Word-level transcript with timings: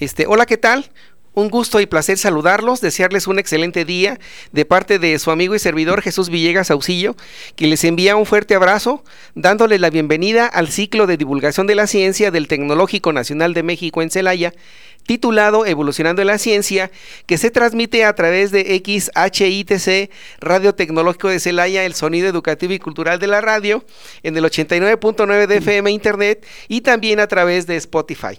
Este, 0.00 0.26
hola, 0.28 0.46
¿qué 0.46 0.56
tal? 0.56 0.90
Un 1.34 1.50
gusto 1.50 1.80
y 1.80 1.86
placer 1.86 2.18
saludarlos, 2.18 2.80
desearles 2.80 3.26
un 3.26 3.40
excelente 3.40 3.84
día 3.84 4.20
de 4.52 4.64
parte 4.64 5.00
de 5.00 5.18
su 5.18 5.32
amigo 5.32 5.56
y 5.56 5.58
servidor 5.58 6.02
Jesús 6.02 6.30
Villegas 6.30 6.70
Auxillo, 6.70 7.16
que 7.56 7.66
les 7.66 7.82
envía 7.82 8.14
un 8.14 8.24
fuerte 8.24 8.54
abrazo, 8.54 9.02
dándoles 9.34 9.80
la 9.80 9.90
bienvenida 9.90 10.46
al 10.46 10.68
ciclo 10.68 11.08
de 11.08 11.16
divulgación 11.16 11.66
de 11.66 11.74
la 11.74 11.88
ciencia 11.88 12.30
del 12.30 12.46
Tecnológico 12.46 13.12
Nacional 13.12 13.54
de 13.54 13.64
México 13.64 14.00
en 14.00 14.10
Celaya, 14.10 14.54
titulado 15.04 15.66
Evolucionando 15.66 16.22
en 16.22 16.28
la 16.28 16.38
Ciencia, 16.38 16.92
que 17.26 17.38
se 17.38 17.50
transmite 17.50 18.04
a 18.04 18.14
través 18.14 18.52
de 18.52 18.80
XHITC, 18.84 20.10
Radio 20.40 20.76
Tecnológico 20.76 21.28
de 21.28 21.40
Celaya, 21.40 21.84
el 21.84 21.94
sonido 21.94 22.28
educativo 22.28 22.72
y 22.72 22.78
cultural 22.78 23.18
de 23.18 23.26
la 23.26 23.40
radio, 23.40 23.84
en 24.22 24.36
el 24.36 24.44
89.9 24.44 25.46
de 25.46 25.56
FM 25.56 25.90
Internet 25.90 26.46
y 26.68 26.82
también 26.82 27.18
a 27.18 27.26
través 27.26 27.66
de 27.66 27.76
Spotify 27.76 28.38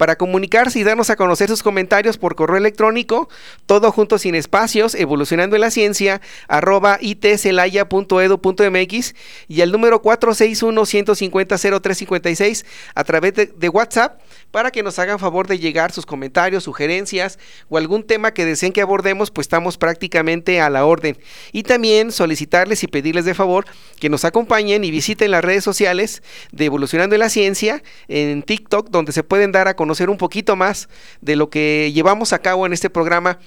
para 0.00 0.16
comunicarse 0.16 0.78
y 0.78 0.82
darnos 0.82 1.10
a 1.10 1.16
conocer 1.16 1.50
sus 1.50 1.62
comentarios 1.62 2.16
por 2.16 2.34
correo 2.34 2.56
electrónico, 2.56 3.28
todo 3.66 3.92
junto 3.92 4.16
sin 4.16 4.34
espacios, 4.34 4.94
evolucionando 4.94 5.56
en 5.56 5.60
la 5.60 5.70
ciencia, 5.70 6.22
arroba 6.48 6.96
itcelaya.edu.mx 7.02 9.14
y 9.46 9.60
al 9.60 9.70
número 9.70 10.00
461-150-0356 10.00 12.64
a 12.94 13.04
través 13.04 13.34
de, 13.34 13.52
de 13.54 13.68
WhatsApp 13.68 14.22
para 14.50 14.70
que 14.70 14.82
nos 14.82 14.98
hagan 14.98 15.18
favor 15.18 15.46
de 15.46 15.58
llegar 15.58 15.92
sus 15.92 16.06
comentarios, 16.06 16.64
sugerencias 16.64 17.38
o 17.68 17.78
algún 17.78 18.02
tema 18.02 18.32
que 18.32 18.44
deseen 18.44 18.72
que 18.72 18.80
abordemos, 18.80 19.30
pues 19.30 19.46
estamos 19.46 19.78
prácticamente 19.78 20.60
a 20.60 20.70
la 20.70 20.84
orden. 20.84 21.18
Y 21.52 21.62
también 21.62 22.12
solicitarles 22.12 22.82
y 22.82 22.86
pedirles 22.86 23.24
de 23.24 23.34
favor 23.34 23.66
que 23.98 24.08
nos 24.08 24.24
acompañen 24.24 24.84
y 24.84 24.90
visiten 24.90 25.30
las 25.30 25.44
redes 25.44 25.64
sociales 25.64 26.22
de 26.52 26.64
Evolucionando 26.64 27.14
en 27.14 27.20
la 27.20 27.28
Ciencia 27.28 27.82
en 28.08 28.42
TikTok, 28.42 28.90
donde 28.90 29.12
se 29.12 29.22
pueden 29.22 29.52
dar 29.52 29.68
a 29.68 29.76
conocer 29.76 30.10
un 30.10 30.18
poquito 30.18 30.56
más 30.56 30.88
de 31.20 31.36
lo 31.36 31.50
que 31.50 31.92
llevamos 31.92 32.32
a 32.32 32.40
cabo 32.40 32.66
en 32.66 32.72
este 32.72 32.90
programa 32.90 33.38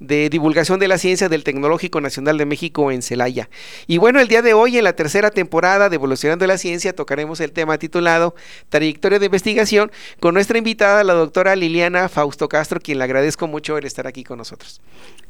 de 0.00 0.30
divulgación 0.30 0.80
de 0.80 0.88
la 0.88 0.98
ciencia 0.98 1.28
del 1.28 1.44
Tecnológico 1.44 2.00
Nacional 2.00 2.38
de 2.38 2.46
México 2.46 2.90
en 2.90 3.02
Celaya. 3.02 3.48
Y 3.86 3.98
bueno, 3.98 4.18
el 4.18 4.28
día 4.28 4.42
de 4.42 4.54
hoy, 4.54 4.78
en 4.78 4.84
la 4.84 4.94
tercera 4.94 5.30
temporada 5.30 5.88
de 5.88 5.96
Evolucionando 5.96 6.46
la 6.46 6.58
Ciencia, 6.58 6.94
tocaremos 6.94 7.38
el 7.40 7.52
tema 7.52 7.78
titulado 7.78 8.34
Trayectoria 8.70 9.18
de 9.18 9.26
Investigación 9.26 9.92
con 10.18 10.34
nuestra 10.34 10.58
invitada, 10.58 11.04
la 11.04 11.12
doctora 11.12 11.54
Liliana 11.54 12.08
Fausto 12.08 12.48
Castro, 12.48 12.80
quien 12.80 12.98
le 12.98 13.04
agradezco 13.04 13.46
mucho 13.46 13.76
el 13.76 13.84
estar 13.84 14.06
aquí 14.06 14.24
con 14.24 14.38
nosotros. 14.38 14.80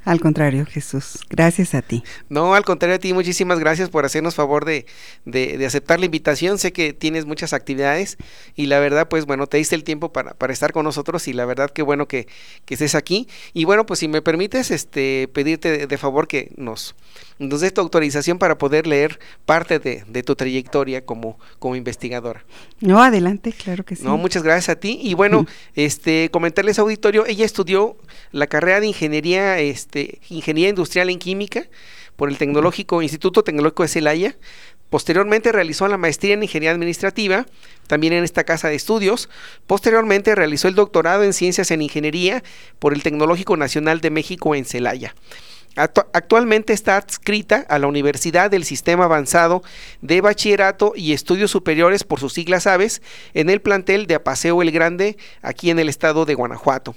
Al 0.04 0.18
contrario, 0.18 0.64
Jesús, 0.64 1.18
gracias 1.28 1.74
a 1.74 1.82
ti. 1.82 2.02
No, 2.30 2.54
al 2.54 2.64
contrario 2.64 2.96
a 2.96 2.98
ti, 2.98 3.12
muchísimas 3.12 3.58
gracias 3.58 3.90
por 3.90 4.06
hacernos 4.06 4.34
favor 4.34 4.64
de, 4.64 4.86
de, 5.26 5.64
aceptar 5.66 6.00
la 6.00 6.06
invitación. 6.06 6.58
Sé 6.58 6.72
que 6.72 6.94
tienes 6.94 7.26
muchas 7.26 7.52
actividades 7.52 8.16
y 8.56 8.66
la 8.66 8.78
verdad, 8.78 9.08
pues 9.08 9.26
bueno, 9.26 9.46
te 9.46 9.58
diste 9.58 9.74
el 9.74 9.84
tiempo 9.84 10.10
para, 10.10 10.32
para 10.32 10.54
estar 10.54 10.72
con 10.72 10.84
nosotros 10.84 11.28
y 11.28 11.34
la 11.34 11.44
verdad 11.44 11.70
que 11.70 11.82
bueno 11.82 12.08
que, 12.08 12.28
que 12.64 12.74
estés 12.74 12.94
aquí. 12.94 13.28
Y 13.52 13.66
bueno, 13.66 13.84
pues 13.84 14.00
si 14.00 14.08
me 14.08 14.22
permites, 14.22 14.70
este, 14.70 15.28
pedirte 15.34 15.86
de, 15.86 15.98
favor 15.98 16.28
que 16.28 16.50
nos, 16.56 16.94
nos 17.40 17.62
des 17.62 17.72
tu 17.72 17.80
autorización 17.80 18.38
para 18.38 18.58
poder 18.58 18.86
leer 18.86 19.18
parte 19.46 19.78
de, 19.78 20.22
tu 20.22 20.36
trayectoria 20.36 21.04
como, 21.04 21.38
como 21.58 21.74
investigadora. 21.74 22.44
No, 22.80 23.02
adelante, 23.02 23.52
claro 23.52 23.84
que 23.84 23.96
sí. 23.96 24.04
No, 24.04 24.18
muchas 24.18 24.42
gracias 24.42 24.68
a 24.68 24.78
ti. 24.78 25.00
Y 25.02 25.14
bueno, 25.14 25.46
este, 25.74 26.30
comentarles 26.30 26.78
auditorio, 26.78 27.24
ella 27.26 27.46
estudió 27.46 27.96
la 28.30 28.46
carrera 28.46 28.80
de 28.80 28.88
ingeniería, 28.88 29.58
este, 29.58 30.20
ingeniería 30.28 30.68
industrial 30.68 31.08
en 31.08 31.18
química 31.18 31.66
por 32.16 32.28
el 32.28 32.36
Tecnológico, 32.36 33.00
Instituto 33.00 33.42
Tecnológico 33.42 33.84
de 33.84 33.88
Celaya. 33.88 34.36
Posteriormente 34.90 35.50
realizó 35.52 35.88
la 35.88 35.96
maestría 35.96 36.34
en 36.34 36.42
Ingeniería 36.42 36.72
Administrativa, 36.72 37.46
también 37.86 38.12
en 38.12 38.24
esta 38.24 38.44
casa 38.44 38.68
de 38.68 38.74
estudios. 38.74 39.30
Posteriormente 39.66 40.34
realizó 40.34 40.68
el 40.68 40.74
doctorado 40.74 41.22
en 41.22 41.32
Ciencias 41.32 41.70
en 41.70 41.80
Ingeniería 41.80 42.42
por 42.78 42.92
el 42.92 43.02
Tecnológico 43.02 43.56
Nacional 43.56 44.00
de 44.02 44.10
México 44.10 44.54
en 44.54 44.66
Celaya. 44.66 45.14
Actualmente 45.76 46.72
está 46.72 46.96
adscrita 46.96 47.64
a 47.68 47.78
la 47.78 47.86
Universidad 47.86 48.50
del 48.50 48.64
Sistema 48.64 49.04
Avanzado 49.04 49.62
de 50.02 50.20
Bachillerato 50.20 50.92
y 50.96 51.12
Estudios 51.12 51.52
Superiores 51.52 52.02
por 52.02 52.18
sus 52.18 52.32
siglas 52.32 52.66
aves 52.66 53.02
en 53.34 53.50
el 53.50 53.60
plantel 53.60 54.06
de 54.06 54.16
Apaseo 54.16 54.62
el 54.62 54.72
Grande, 54.72 55.16
aquí 55.42 55.70
en 55.70 55.78
el 55.78 55.88
estado 55.88 56.24
de 56.24 56.34
Guanajuato. 56.34 56.96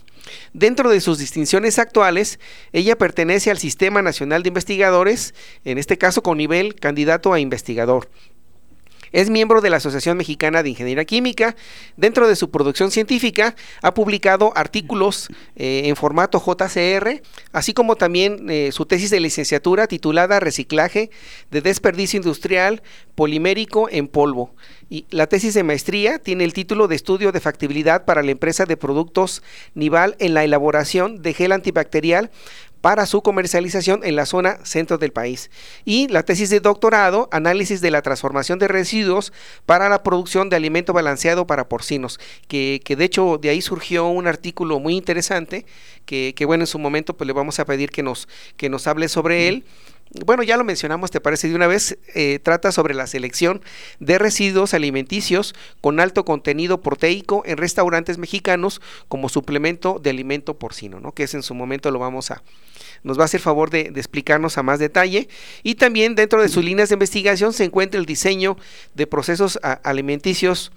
Dentro 0.54 0.90
de 0.90 1.02
sus 1.02 1.20
distinciones 1.20 1.78
actuales, 1.78 2.40
ella 2.72 2.98
pertenece 2.98 3.52
al 3.52 3.60
Sistema 3.60 4.02
Nacional 4.02 4.42
de 4.42 4.50
Investigadores, 4.50 5.36
en 5.66 5.78
este 5.78 5.98
caso 5.98 6.24
con 6.24 6.38
nivel 6.38 6.76
candidato 6.76 7.32
a 7.32 7.40
investigador. 7.40 8.10
Es 9.14 9.30
miembro 9.30 9.62
de 9.62 9.70
la 9.70 9.78
Asociación 9.78 10.18
Mexicana 10.18 10.64
de 10.64 10.70
Ingeniería 10.70 11.06
Química. 11.06 11.56
Dentro 11.98 12.28
de 12.28 12.36
su 12.36 12.50
producción 12.50 12.90
científica 12.90 13.56
ha 13.84 13.94
publicado 13.94 14.52
artículos 14.56 15.30
eh, 15.56 15.84
en 15.86 15.96
formato 15.96 16.44
JCR, 16.44 17.22
así 17.52 17.76
como 17.76 17.96
también 17.96 18.50
eh, 18.50 18.72
su 18.72 18.88
tesis 18.88 19.12
de 19.12 19.20
licenciatura 19.20 19.86
titulada 19.86 20.40
Reciclaje 20.40 21.12
de 21.52 21.62
desperdicio 21.62 22.18
industrial 22.18 22.82
polimérico 23.14 23.88
en 23.88 24.08
polvo. 24.08 24.56
Y 24.90 25.06
la 25.12 25.28
tesis 25.28 25.54
de 25.54 25.62
maestría 25.62 26.18
tiene 26.18 26.44
el 26.44 26.54
título 26.54 26.88
de 26.88 26.96
Estudio 26.96 27.32
de 27.32 27.40
Factibilidad 27.40 28.06
para 28.06 28.24
la 28.24 28.32
empresa 28.32 28.66
de 28.66 28.78
productos 28.78 29.44
Nival 29.76 30.16
en 30.18 30.34
la 30.34 30.44
elaboración 30.44 31.22
de 31.22 31.36
gel 31.36 31.52
antibacterial 31.52 32.32
para 32.84 33.06
su 33.06 33.22
comercialización 33.22 34.02
en 34.04 34.18
la 34.18 34.26
zona 34.26 34.60
centro 34.66 34.98
del 34.98 35.14
país. 35.14 35.50
Y 35.86 36.10
la 36.10 36.24
tesis 36.24 36.50
de 36.50 36.60
doctorado, 36.60 37.30
análisis 37.32 37.80
de 37.80 37.90
la 37.92 38.02
transformación 38.02 38.60
de 38.60 38.68
residuos 38.68 39.32
para 39.66 39.88
la 39.88 40.04
producción 40.04 40.50
de 40.50 40.58
alimento 40.58 40.92
balanceado 40.92 41.48
para 41.48 41.70
porcinos, 41.70 42.20
que, 42.50 42.82
que 42.84 42.98
de 42.98 43.06
hecho 43.06 43.40
de 43.42 43.48
ahí 43.48 43.62
surgió 43.62 44.08
un 44.08 44.28
artículo 44.28 44.82
muy 44.82 44.96
interesante, 44.98 45.66
que, 46.06 46.34
que, 46.36 46.44
bueno, 46.44 46.64
en 46.64 46.68
su 46.68 46.78
momento 46.78 47.16
pues 47.16 47.26
le 47.26 47.32
vamos 47.32 47.58
a 47.58 47.64
pedir 47.64 47.90
que 47.90 48.04
nos, 48.04 48.28
que 48.58 48.68
nos 48.68 48.86
hable 48.86 49.08
sobre 49.08 49.48
él 49.48 49.64
bueno, 50.26 50.44
ya 50.44 50.58
lo 50.58 50.64
mencionamos, 50.64 51.10
te 51.10 51.20
parece 51.20 51.50
de 51.50 51.56
una 51.56 51.66
vez, 51.66 51.98
eh, 52.14 52.38
trata 52.44 52.72
sobre 52.72 52.94
la 52.94 53.08
selección 53.08 53.62
de 54.00 54.20
residuos 54.20 54.76
alimenticios 54.76 55.56
con 55.82 56.00
alto 56.00 56.24
contenido 56.24 56.82
proteico 56.82 57.42
en 57.48 57.58
restaurantes 57.58 58.20
mexicanos 58.20 58.80
como 59.08 59.28
suplemento 59.28 60.00
de 60.00 60.12
alimento 60.12 60.60
porcino, 60.60 61.00
¿no? 61.00 61.14
Que 61.14 61.24
es 61.24 61.34
en 61.34 61.42
su 61.42 61.56
momento 61.56 61.90
lo 61.90 61.98
vamos 61.98 62.30
a, 62.30 62.44
nos 63.04 63.18
va 63.18 63.24
a 63.24 63.26
hacer 63.26 63.40
favor 63.40 63.70
de, 63.70 63.82
explicarnos 63.96 64.58
a 64.58 64.64
más 64.64 64.80
detalle. 64.80 65.28
Y 65.62 65.76
también 65.76 66.16
dentro 66.16 66.42
de 66.42 66.50
sus 66.50 66.64
líneas 66.64 66.90
de 66.90 66.96
investigación 66.96 67.54
se 67.54 67.66
encuentra 67.66 68.00
el 68.00 68.06
diseño 68.06 68.58
de 68.94 69.08
procesos 69.08 69.60
alimenticios 69.84 70.72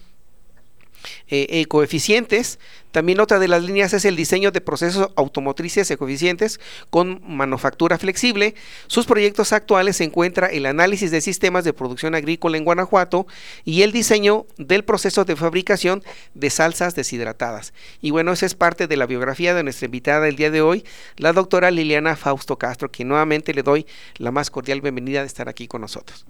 eh, 1.28 1.46
eh, 1.50 1.66
coeficientes. 1.66 2.58
También 2.90 3.20
otra 3.20 3.38
de 3.38 3.48
las 3.48 3.62
líneas 3.62 3.92
es 3.92 4.06
el 4.06 4.16
diseño 4.16 4.52
de 4.52 4.62
procesos 4.62 5.10
automotrices 5.16 5.90
ecoeficientes 5.90 6.60
con 6.88 7.20
manufactura 7.26 7.98
flexible. 7.98 8.54
Sus 8.86 9.04
proyectos 9.04 9.52
actuales 9.52 9.98
se 9.98 10.04
encuentra 10.04 10.46
el 10.46 10.64
análisis 10.64 11.10
de 11.10 11.20
sistemas 11.20 11.64
de 11.64 11.74
producción 11.74 12.14
agrícola 12.14 12.56
en 12.56 12.64
Guanajuato 12.64 13.26
y 13.64 13.82
el 13.82 13.92
diseño 13.92 14.46
del 14.56 14.82
proceso 14.82 15.26
de 15.26 15.36
fabricación 15.36 16.02
de 16.32 16.48
salsas 16.48 16.94
deshidratadas. 16.94 17.74
Y 18.00 18.12
bueno, 18.12 18.32
esa 18.32 18.46
es 18.46 18.54
parte 18.54 18.86
de 18.86 18.96
la 18.96 19.04
biografía 19.04 19.54
de 19.54 19.62
nuestra 19.62 19.84
invitada 19.84 20.22
del 20.22 20.36
día 20.36 20.50
de 20.50 20.62
hoy, 20.62 20.84
la 21.18 21.34
doctora 21.34 21.70
Liliana 21.70 22.16
Fausto 22.16 22.56
Castro, 22.56 22.90
que 22.90 23.04
nuevamente 23.04 23.52
le 23.52 23.62
doy 23.62 23.86
la 24.16 24.30
más 24.30 24.50
cordial 24.50 24.80
bienvenida 24.80 25.20
de 25.20 25.26
estar 25.26 25.50
aquí 25.50 25.68
con 25.68 25.82
nosotros. 25.82 26.24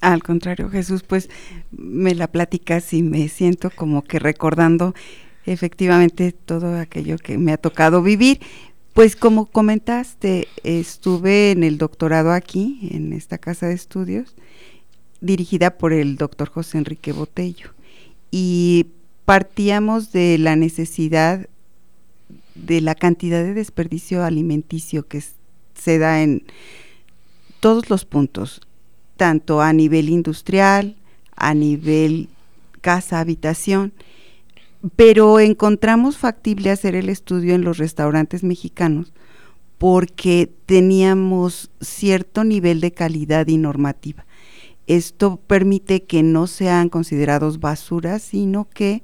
Al 0.00 0.22
contrario, 0.22 0.70
Jesús, 0.70 1.02
pues 1.02 1.28
me 1.70 2.14
la 2.14 2.26
platicas 2.28 2.92
y 2.92 3.02
me 3.02 3.28
siento 3.28 3.70
como 3.70 4.02
que 4.02 4.18
recordando 4.18 4.94
efectivamente 5.44 6.32
todo 6.32 6.78
aquello 6.78 7.18
que 7.18 7.38
me 7.38 7.52
ha 7.52 7.58
tocado 7.58 8.02
vivir. 8.02 8.40
Pues 8.94 9.14
como 9.14 9.46
comentaste, 9.46 10.48
estuve 10.64 11.52
en 11.52 11.64
el 11.64 11.78
doctorado 11.78 12.32
aquí, 12.32 12.88
en 12.90 13.12
esta 13.12 13.38
casa 13.38 13.68
de 13.68 13.74
estudios, 13.74 14.34
dirigida 15.20 15.76
por 15.78 15.92
el 15.92 16.16
doctor 16.16 16.48
José 16.48 16.78
Enrique 16.78 17.12
Botello. 17.12 17.74
Y 18.30 18.86
partíamos 19.24 20.12
de 20.12 20.38
la 20.38 20.56
necesidad 20.56 21.48
de 22.54 22.80
la 22.80 22.94
cantidad 22.94 23.42
de 23.42 23.54
desperdicio 23.54 24.24
alimenticio 24.24 25.06
que 25.06 25.22
se 25.74 25.98
da 25.98 26.22
en 26.22 26.44
todos 27.60 27.90
los 27.90 28.04
puntos, 28.04 28.60
tanto 29.20 29.60
a 29.60 29.74
nivel 29.74 30.08
industrial, 30.08 30.96
a 31.36 31.52
nivel 31.52 32.30
casa, 32.80 33.20
habitación, 33.20 33.92
pero 34.96 35.40
encontramos 35.40 36.16
factible 36.16 36.70
hacer 36.70 36.94
el 36.94 37.10
estudio 37.10 37.54
en 37.54 37.62
los 37.62 37.76
restaurantes 37.76 38.42
mexicanos 38.42 39.12
porque 39.76 40.50
teníamos 40.64 41.70
cierto 41.82 42.44
nivel 42.44 42.80
de 42.80 42.92
calidad 42.92 43.46
y 43.48 43.58
normativa. 43.58 44.24
Esto 44.86 45.38
permite 45.46 46.04
que 46.04 46.22
no 46.22 46.46
sean 46.46 46.88
considerados 46.88 47.60
basuras, 47.60 48.22
sino 48.22 48.70
que 48.70 49.02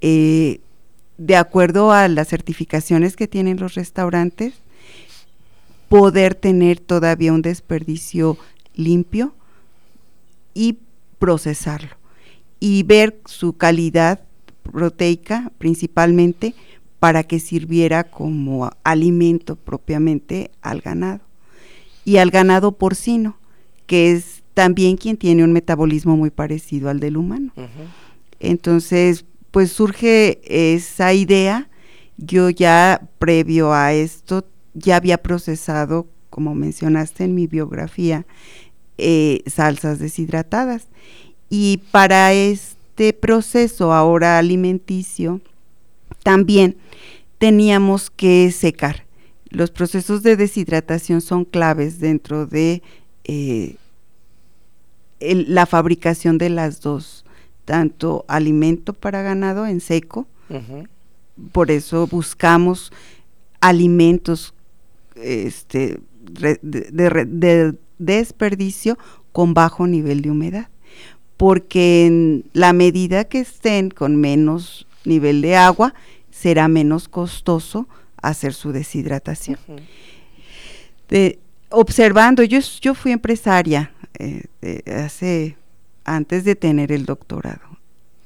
eh, 0.00 0.60
de 1.16 1.34
acuerdo 1.34 1.90
a 1.90 2.06
las 2.06 2.28
certificaciones 2.28 3.16
que 3.16 3.26
tienen 3.26 3.58
los 3.58 3.74
restaurantes, 3.74 4.54
poder 5.88 6.36
tener 6.36 6.78
todavía 6.78 7.32
un 7.32 7.42
desperdicio 7.42 8.38
limpio 8.76 9.34
y 10.58 10.76
procesarlo 11.20 11.96
y 12.58 12.82
ver 12.82 13.20
su 13.26 13.52
calidad 13.52 14.24
proteica 14.64 15.52
principalmente 15.56 16.52
para 16.98 17.22
que 17.22 17.38
sirviera 17.38 18.02
como 18.02 18.68
alimento 18.82 19.54
propiamente 19.54 20.50
al 20.60 20.80
ganado 20.80 21.20
y 22.04 22.16
al 22.16 22.30
ganado 22.30 22.72
porcino, 22.72 23.38
que 23.86 24.10
es 24.10 24.42
también 24.54 24.96
quien 24.96 25.16
tiene 25.16 25.44
un 25.44 25.52
metabolismo 25.52 26.16
muy 26.16 26.30
parecido 26.30 26.90
al 26.90 26.98
del 26.98 27.16
humano. 27.16 27.52
Entonces, 28.40 29.24
pues 29.52 29.70
surge 29.70 30.40
esa 30.44 31.12
idea. 31.12 31.68
Yo 32.16 32.50
ya 32.50 33.08
previo 33.20 33.72
a 33.72 33.92
esto 33.92 34.44
ya 34.74 34.96
había 34.96 35.18
procesado, 35.18 36.08
como 36.30 36.56
mencionaste 36.56 37.22
en 37.22 37.36
mi 37.36 37.46
biografía, 37.46 38.26
eh, 38.98 39.42
salsas 39.46 39.98
deshidratadas. 39.98 40.88
Y 41.48 41.80
para 41.90 42.32
este 42.32 43.12
proceso 43.12 43.92
ahora 43.92 44.38
alimenticio, 44.38 45.40
también 46.22 46.76
teníamos 47.38 48.10
que 48.10 48.50
secar. 48.52 49.04
Los 49.50 49.70
procesos 49.70 50.22
de 50.22 50.36
deshidratación 50.36 51.20
son 51.20 51.44
claves 51.44 52.00
dentro 52.00 52.46
de 52.46 52.82
eh, 53.24 53.76
la 55.20 55.66
fabricación 55.66 56.36
de 56.38 56.50
las 56.50 56.80
dos, 56.80 57.24
tanto 57.64 58.24
alimento 58.28 58.92
para 58.92 59.22
ganado 59.22 59.66
en 59.66 59.80
seco, 59.80 60.26
por 61.52 61.70
eso 61.70 62.06
buscamos 62.06 62.92
alimentos 63.60 64.54
este, 65.14 66.00
de, 66.30 67.74
desperdicio 67.98 68.98
con 69.32 69.54
bajo 69.54 69.86
nivel 69.86 70.22
de 70.22 70.30
humedad, 70.30 70.68
porque 71.36 72.06
en 72.06 72.44
la 72.52 72.72
medida 72.72 73.24
que 73.24 73.40
estén 73.40 73.90
con 73.90 74.16
menos 74.16 74.86
nivel 75.04 75.42
de 75.42 75.56
agua, 75.56 75.94
será 76.30 76.68
menos 76.68 77.08
costoso 77.08 77.88
hacer 78.22 78.54
su 78.54 78.72
deshidratación. 78.72 79.58
observando, 81.70 82.42
yo, 82.42 82.60
yo 82.80 82.94
fui 82.94 83.12
empresaria 83.12 83.92
eh, 84.18 84.44
hace 84.86 85.56
antes 86.04 86.44
de 86.44 86.56
tener 86.56 86.92
el 86.92 87.04
doctorado. 87.06 87.78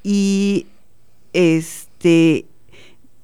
Y 0.03 0.67
este 1.33 2.47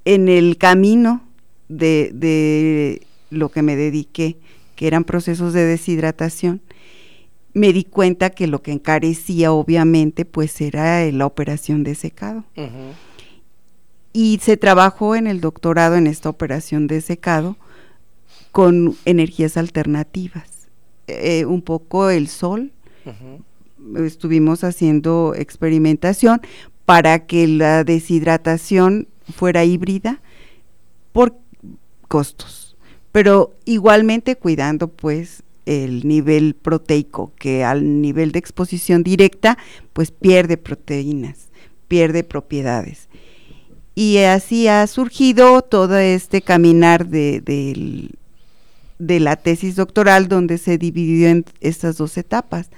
en 0.05 0.27
el 0.27 0.57
camino 0.57 1.21
de, 1.67 2.11
de 2.13 3.01
lo 3.29 3.49
que 3.49 3.61
me 3.61 3.75
dediqué, 3.75 4.37
que 4.79 4.87
eran 4.87 5.03
procesos 5.03 5.51
de 5.51 5.65
deshidratación, 5.65 6.61
me 7.53 7.73
di 7.73 7.83
cuenta 7.83 8.29
que 8.29 8.47
lo 8.47 8.61
que 8.61 8.71
encarecía 8.71 9.51
obviamente 9.51 10.23
pues 10.23 10.61
era 10.61 11.03
la 11.11 11.25
operación 11.25 11.83
de 11.83 11.95
secado. 11.95 12.45
Y 14.13 14.39
se 14.41 14.55
trabajó 14.55 15.17
en 15.17 15.27
el 15.27 15.41
doctorado 15.41 15.97
en 15.97 16.07
esta 16.07 16.29
operación 16.29 16.87
de 16.87 17.01
secado 17.01 17.57
con 18.53 18.95
energías 19.03 19.57
alternativas. 19.57 20.69
Eh, 21.07 21.43
un 21.43 21.61
poco 21.61 22.09
el 22.09 22.29
sol, 22.29 22.71
estuvimos 23.97 24.63
haciendo 24.63 25.33
experimentación 25.35 26.39
para 26.85 27.25
que 27.25 27.49
la 27.49 27.83
deshidratación 27.83 29.09
fuera 29.35 29.65
híbrida 29.65 30.21
por 31.11 31.35
costos, 32.07 32.68
pero 33.11 33.55
igualmente 33.65 34.35
cuidando 34.35 34.87
pues 34.87 35.43
el 35.65 36.07
nivel 36.07 36.55
proteico, 36.55 37.31
que 37.37 37.63
al 37.63 38.01
nivel 38.01 38.31
de 38.31 38.39
exposición 38.39 39.03
directa 39.03 39.57
pues 39.93 40.11
pierde 40.11 40.57
proteínas, 40.57 41.49
pierde 41.87 42.23
propiedades. 42.23 43.07
Y 43.95 44.17
así 44.17 44.67
ha 44.67 44.85
surgido 44.87 45.61
todo 45.61 45.97
este 45.97 46.41
caminar 46.41 47.07
de, 47.07 47.41
de 48.97 49.19
la 49.19 49.35
tesis 49.35 49.75
doctoral 49.75 50.27
donde 50.27 50.57
se 50.57 50.77
dividió 50.77 51.27
en 51.27 51.45
estas 51.59 51.97
dos 51.97 52.17
etapas 52.17 52.69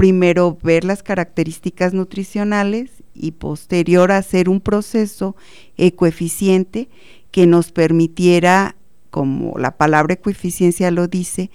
primero 0.00 0.56
ver 0.62 0.84
las 0.84 1.02
características 1.02 1.92
nutricionales 1.92 2.90
y 3.14 3.32
posterior 3.32 4.12
hacer 4.12 4.48
un 4.48 4.62
proceso 4.62 5.36
ecoeficiente 5.76 6.88
que 7.30 7.46
nos 7.46 7.70
permitiera, 7.70 8.76
como 9.10 9.58
la 9.58 9.76
palabra 9.76 10.14
ecoeficiencia 10.14 10.90
lo 10.90 11.08
dice, 11.08 11.50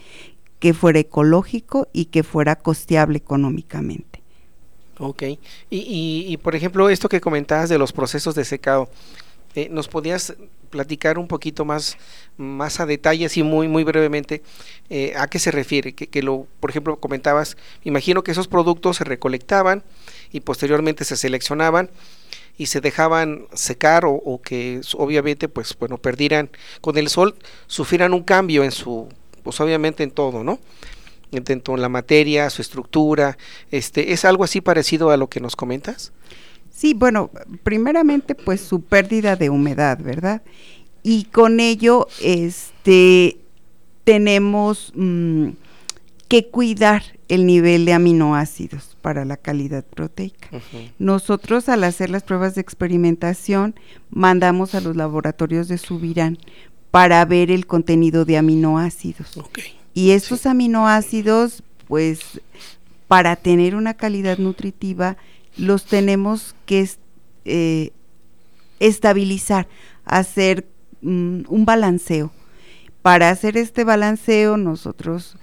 que 0.60 0.74
fuera 0.74 1.00
ecológico 1.00 1.88
y 1.94 2.06
que 2.06 2.24
fuera 2.24 2.56
costeable 2.56 3.18
económicamente. 3.18 4.22
Ok, 4.98 5.24
y, 5.70 6.26
y, 6.28 6.38
por 6.38 6.56
ejemplo, 6.56 6.90
esto 6.90 7.10
que 7.10 7.20
comentabas 7.20 7.68
de 7.68 7.78
los 7.78 7.92
procesos 7.92 8.34
de 8.34 8.46
secado, 8.46 8.90
eh, 9.56 9.70
¿nos 9.70 9.88
podías 9.88 10.36
platicar 10.70 11.18
un 11.18 11.28
poquito 11.28 11.64
más, 11.64 11.98
más 12.38 12.80
a 12.82 12.86
detalle, 12.86 13.26
así 13.26 13.44
muy, 13.44 13.68
muy 13.70 13.86
brevemente, 13.86 14.42
eh, 14.90 15.14
a 15.16 15.28
qué 15.28 15.40
se 15.40 15.52
refiere? 15.52 15.94
Que, 15.94 16.22
lo, 16.22 16.48
por 16.60 16.70
ejemplo, 16.70 17.00
comentabas, 17.00 17.56
imagino 17.84 18.24
que 18.24 18.32
esos 18.32 18.50
productos 18.50 18.98
se 18.98 19.06
recolectaban 19.06 19.84
y 20.32 20.42
posteriormente 20.42 21.06
se 21.06 21.16
seleccionaban 21.16 21.90
y 22.58 22.68
se 22.68 22.82
dejaban 22.82 23.48
secar 23.54 24.06
o, 24.06 24.42
que 24.44 24.82
obviamente 24.98 25.50
pues 25.50 25.76
bueno 25.78 25.98
perdieran 25.98 26.50
con 26.82 26.98
el 26.98 27.10
sol 27.10 27.36
sufrieran 27.68 28.14
un 28.14 28.24
cambio 28.24 28.64
en 28.64 28.72
su 28.72 29.08
pues 29.44 29.60
obviamente 29.60 30.04
en 30.04 30.12
todo 30.12 30.44
no 30.44 30.60
en 31.32 31.82
la 31.82 31.90
materia 31.90 32.50
su 32.50 32.62
estructura 32.62 33.38
este 33.72 34.14
es 34.14 34.24
algo 34.24 34.44
así 34.44 34.62
parecido 34.62 35.10
a 35.10 35.18
lo 35.18 35.28
que 35.28 35.42
nos 35.42 35.56
comentas 35.56 36.14
Sí, 36.76 36.94
bueno, 36.94 37.32
primeramente 37.64 38.36
pues 38.36 38.60
su 38.60 38.82
pérdida 38.82 39.38
de 39.38 39.50
humedad, 39.50 39.98
¿verdad? 39.98 40.42
Y 41.04 41.24
con 41.24 41.62
ello, 41.62 42.08
este, 42.22 43.38
tenemos 44.04 44.92
mm, 44.94 45.52
que 46.28 46.48
cuidar 46.48 47.15
el 47.28 47.46
nivel 47.46 47.86
de 47.86 47.94
aminoácidos 47.94 48.98
para 49.02 49.26
la 49.26 49.38
calidad 49.38 49.84
proteica. 49.84 50.50
Nosotros 51.00 51.70
al 51.70 51.84
hacer 51.84 52.10
las 52.10 52.24
pruebas 52.24 52.56
de 52.56 52.62
experimentación 52.62 53.76
mandamos 54.10 54.76
a 54.76 54.82
los 54.82 54.96
laboratorios 54.96 55.68
de 55.68 55.78
Subirán 55.78 56.38
para 56.92 57.24
ver 57.26 57.52
el 57.52 57.66
contenido 57.66 58.26
de 58.26 58.38
aminoácidos. 58.38 59.40
Y 59.94 60.12
estos 60.12 60.46
aminoácidos, 60.46 61.64
pues, 61.88 62.42
para 63.08 63.36
tener 63.36 63.76
una 63.76 63.96
calidad 63.96 64.38
nutritiva, 64.38 65.18
los 65.58 65.86
tenemos 65.86 66.56
que 66.66 66.90
eh, 67.46 67.92
estabilizar, 68.80 69.68
hacer 70.06 70.68
mm, 71.02 71.42
un 71.48 71.66
balanceo. 71.66 72.32
Para 73.02 73.30
hacer 73.30 73.58
este 73.58 73.84
balanceo, 73.84 74.58
nosotros 74.58 75.38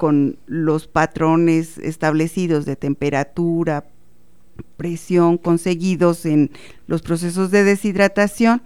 con 0.00 0.38
los 0.46 0.86
patrones 0.86 1.76
establecidos 1.76 2.64
de 2.64 2.74
temperatura, 2.74 3.84
presión 4.78 5.36
conseguidos 5.36 6.24
en 6.24 6.50
los 6.86 7.02
procesos 7.02 7.50
de 7.50 7.64
deshidratación, 7.64 8.62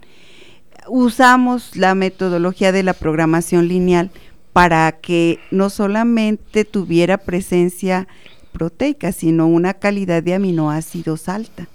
usamos 0.87 1.75
la 1.75 1.97
metodología 1.97 2.71
de 2.71 2.85
la 2.85 2.93
programación 2.93 3.67
lineal 3.67 4.13
para 4.53 4.93
que 4.93 5.41
no 5.51 5.71
solamente 5.71 6.65
tuviera 6.65 7.19
presencia 7.19 8.07
proteica, 8.53 9.11
sino 9.11 9.49
una 9.49 9.75
calidad 9.75 10.23
de 10.23 10.35
aminoácidos 10.35 11.29
alta. 11.29 11.67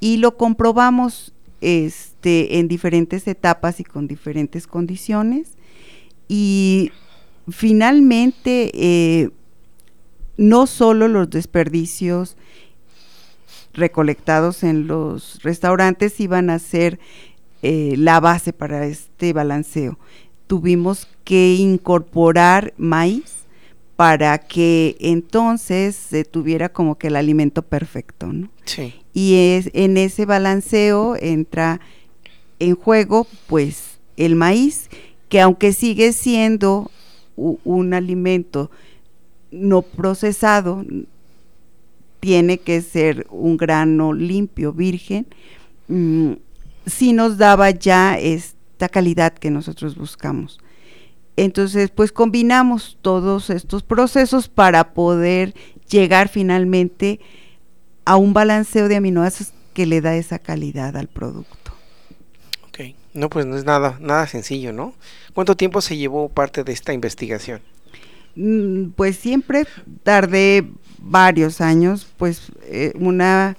Y 0.00 0.18
lo 0.18 0.36
comprobamos 0.36 1.32
este, 1.62 2.58
en 2.58 2.68
diferentes 2.68 3.26
etapas 3.26 3.80
y 3.80 3.84
con 3.84 4.06
diferentes 4.06 4.66
condiciones. 4.66 5.56
Y 6.28 6.92
finalmente, 7.52 8.70
eh, 8.74 9.30
no 10.36 10.66
solo 10.66 11.08
los 11.08 11.30
desperdicios 11.30 12.36
recolectados 13.74 14.64
en 14.64 14.86
los 14.86 15.42
restaurantes 15.42 16.20
iban 16.20 16.50
a 16.50 16.58
ser 16.58 16.98
eh, 17.62 17.94
la 17.96 18.20
base 18.20 18.52
para 18.52 18.86
este 18.86 19.32
balanceo. 19.32 19.98
Tuvimos 20.46 21.08
que 21.24 21.54
incorporar 21.54 22.74
maíz 22.76 23.44
para 23.96 24.38
que 24.38 24.96
entonces 25.00 25.94
se 25.94 26.24
tuviera 26.24 26.70
como 26.70 26.96
que 26.96 27.06
el 27.06 27.16
alimento 27.16 27.62
perfecto, 27.62 28.32
¿no? 28.32 28.50
Sí. 28.64 28.94
Y 29.14 29.34
es, 29.36 29.70
en 29.74 29.96
ese 29.96 30.26
balanceo 30.26 31.16
entra 31.20 31.80
en 32.58 32.74
juego 32.74 33.26
pues 33.46 33.98
el 34.16 34.34
maíz, 34.34 34.88
que 35.28 35.40
aunque 35.40 35.72
sigue 35.72 36.12
siendo 36.12 36.90
un 37.36 37.94
alimento 37.94 38.70
no 39.50 39.82
procesado, 39.82 40.84
tiene 42.20 42.58
que 42.58 42.80
ser 42.82 43.26
un 43.30 43.56
grano 43.56 44.12
limpio, 44.12 44.72
virgen, 44.72 45.26
mm, 45.88 46.32
si 46.86 47.12
nos 47.12 47.36
daba 47.36 47.70
ya 47.70 48.18
esta 48.18 48.88
calidad 48.88 49.32
que 49.34 49.50
nosotros 49.50 49.96
buscamos. 49.96 50.60
Entonces, 51.36 51.90
pues 51.90 52.12
combinamos 52.12 52.98
todos 53.00 53.50
estos 53.50 53.82
procesos 53.82 54.48
para 54.48 54.92
poder 54.92 55.54
llegar 55.88 56.28
finalmente 56.28 57.20
a 58.04 58.16
un 58.16 58.34
balanceo 58.34 58.88
de 58.88 58.96
aminoácidos 58.96 59.52
que 59.72 59.86
le 59.86 60.00
da 60.00 60.16
esa 60.16 60.38
calidad 60.38 60.96
al 60.96 61.08
producto. 61.08 61.61
No, 63.14 63.28
pues 63.28 63.46
no 63.46 63.56
es 63.56 63.64
nada, 63.64 63.98
nada 64.00 64.26
sencillo, 64.26 64.72
¿no? 64.72 64.94
¿Cuánto 65.34 65.56
tiempo 65.56 65.80
se 65.80 65.96
llevó 65.96 66.28
parte 66.28 66.64
de 66.64 66.72
esta 66.72 66.92
investigación? 66.92 67.60
Mm, 68.36 68.90
pues 68.96 69.16
siempre 69.16 69.66
tardé 70.02 70.66
varios 70.98 71.60
años, 71.60 72.06
pues 72.16 72.52
eh, 72.64 72.92
una 72.94 73.56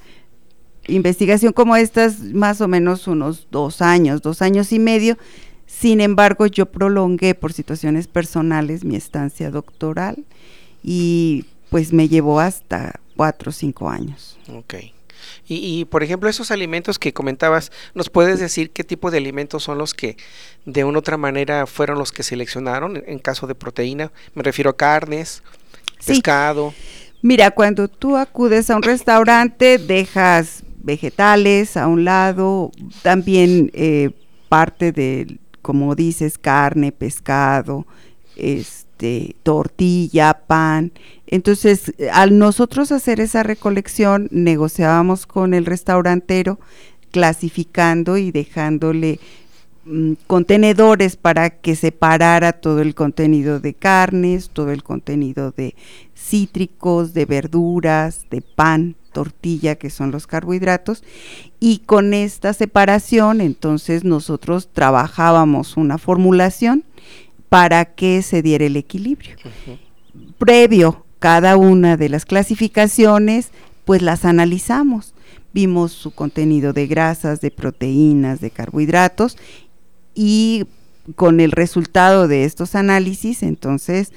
investigación 0.88 1.54
como 1.54 1.76
esta 1.76 2.06
es 2.06 2.20
más 2.34 2.62
o 2.62 2.68
menos 2.68 3.08
unos 3.08 3.48
dos 3.52 3.82
años, 3.82 4.22
dos 4.22 4.42
años 4.42 4.72
y 4.72 4.80
medio. 4.80 5.18
Sin 5.68 6.02
embargo, 6.02 6.46
yo 6.48 6.66
prolongué 6.68 7.36
por 7.36 7.54
situaciones 7.54 8.08
personales 8.08 8.84
mi 8.84 8.96
estancia 8.96 9.52
doctoral 9.52 10.24
y 10.84 11.46
pues 11.70 11.94
me 11.94 12.08
llevó 12.08 12.40
hasta 12.40 13.00
cuatro 13.16 13.50
o 13.50 13.54
cinco 13.54 13.90
años. 13.90 14.38
Ok. 14.50 14.76
Y, 15.48 15.86
por 15.86 16.04
ejemplo, 16.04 16.30
esos 16.30 16.52
alimentos 16.52 17.00
que 17.00 17.14
comentabas, 17.14 17.72
¿nos 17.94 18.10
puedes 18.10 18.40
decir 18.40 18.72
qué 18.72 18.84
tipo 18.84 19.12
de 19.12 19.18
alimentos 19.18 19.64
son 19.64 19.78
los 19.78 19.94
que 19.94 20.18
de 20.66 20.84
una 20.84 20.98
u 20.98 21.00
otra 21.00 21.18
manera 21.18 21.66
fueron 21.66 21.98
los 21.98 22.12
que 22.12 22.24
seleccionaron 22.24 23.04
en 23.06 23.20
caso 23.20 23.48
de 23.48 23.56
proteína? 23.56 24.12
Me 24.34 24.44
refiero 24.44 24.72
a 24.72 24.78
carnes, 24.78 25.44
pescado. 26.06 26.74
Mira, 27.22 27.52
cuando 27.52 27.88
tú 27.88 28.18
acudes 28.18 28.70
a 28.70 28.76
un 28.76 28.84
restaurante, 28.84 29.78
dejas 29.78 30.64
vegetales 30.84 31.78
a 31.78 31.88
un 31.88 32.04
lado, 32.04 32.72
también 33.02 33.72
eh, 33.74 34.12
parte 34.50 34.92
de, 34.92 35.40
como 35.62 35.96
dices, 35.96 36.38
carne, 36.38 36.92
pescado, 36.92 37.88
este, 39.04 39.36
tortilla, 39.44 40.46
pan. 40.48 40.94
Entonces, 41.28 41.94
al 42.12 42.38
nosotros 42.38 42.92
hacer 42.92 43.20
esa 43.20 43.44
recolección, 43.44 44.30
negociábamos 44.32 45.26
con 45.26 45.54
el 45.54 45.66
restaurantero, 45.66 46.60
clasificando 47.12 48.18
y 48.18 48.32
dejándole 48.32 49.20
Mm, 49.86 50.14
contenedores 50.28 51.18
para 51.18 51.50
que 51.50 51.76
separara 51.76 52.54
todo 52.54 52.82
el 52.82 52.96
contenido 52.96 53.60
de 53.60 53.74
carnes, 53.74 54.50
todo 54.50 54.72
el 54.72 54.82
contenido 54.82 55.52
de 55.52 55.76
cítricos, 56.16 57.14
de 57.14 57.26
verduras, 57.26 58.26
de 58.32 58.42
pan, 58.42 58.96
tortilla, 59.12 59.76
que 59.76 59.90
son 59.90 60.12
los 60.12 60.26
carbohidratos, 60.26 61.04
y 61.60 61.80
con 61.80 62.14
esta 62.14 62.54
separación 62.54 63.42
entonces 63.42 64.06
nosotros 64.06 64.70
trabajábamos 64.72 65.76
una 65.76 65.98
formulación 65.98 66.86
para 67.54 67.86
que 67.86 68.24
se 68.24 68.42
diera 68.42 68.66
el 68.66 68.76
equilibrio. 68.78 69.36
Previo 70.40 71.06
cada 71.20 71.56
una 71.56 71.98
de 71.98 72.10
las 72.10 72.26
clasificaciones, 72.26 73.52
pues 73.86 74.02
las 74.02 74.26
analizamos 74.26 75.14
vimos 75.54 75.92
su 75.92 76.12
contenido 76.12 76.74
de 76.74 76.88
grasas, 76.88 77.40
de 77.40 77.52
proteínas, 77.52 78.42
de 78.42 78.52
carbohidratos 78.52 79.38
y 80.16 80.66
con 81.16 81.40
el 81.40 81.52
resultado 81.52 82.28
de 82.28 82.44
estos 82.44 82.76
análisis, 82.76 83.44
entonces, 83.44 84.12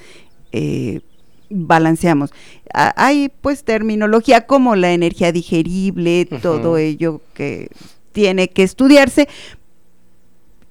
eh, 0.51 1.01
balanceamos. 1.49 2.31
hay 2.73 3.29
pues 3.41 3.63
terminología 3.63 4.47
como 4.47 4.75
la 4.75 4.91
energía 4.93 5.31
digerible, 5.31 6.25
todo 6.41 6.77
ello 6.77 7.21
que 7.33 7.69
tiene 8.11 8.49
que 8.49 8.63
estudiarse. 8.63 9.27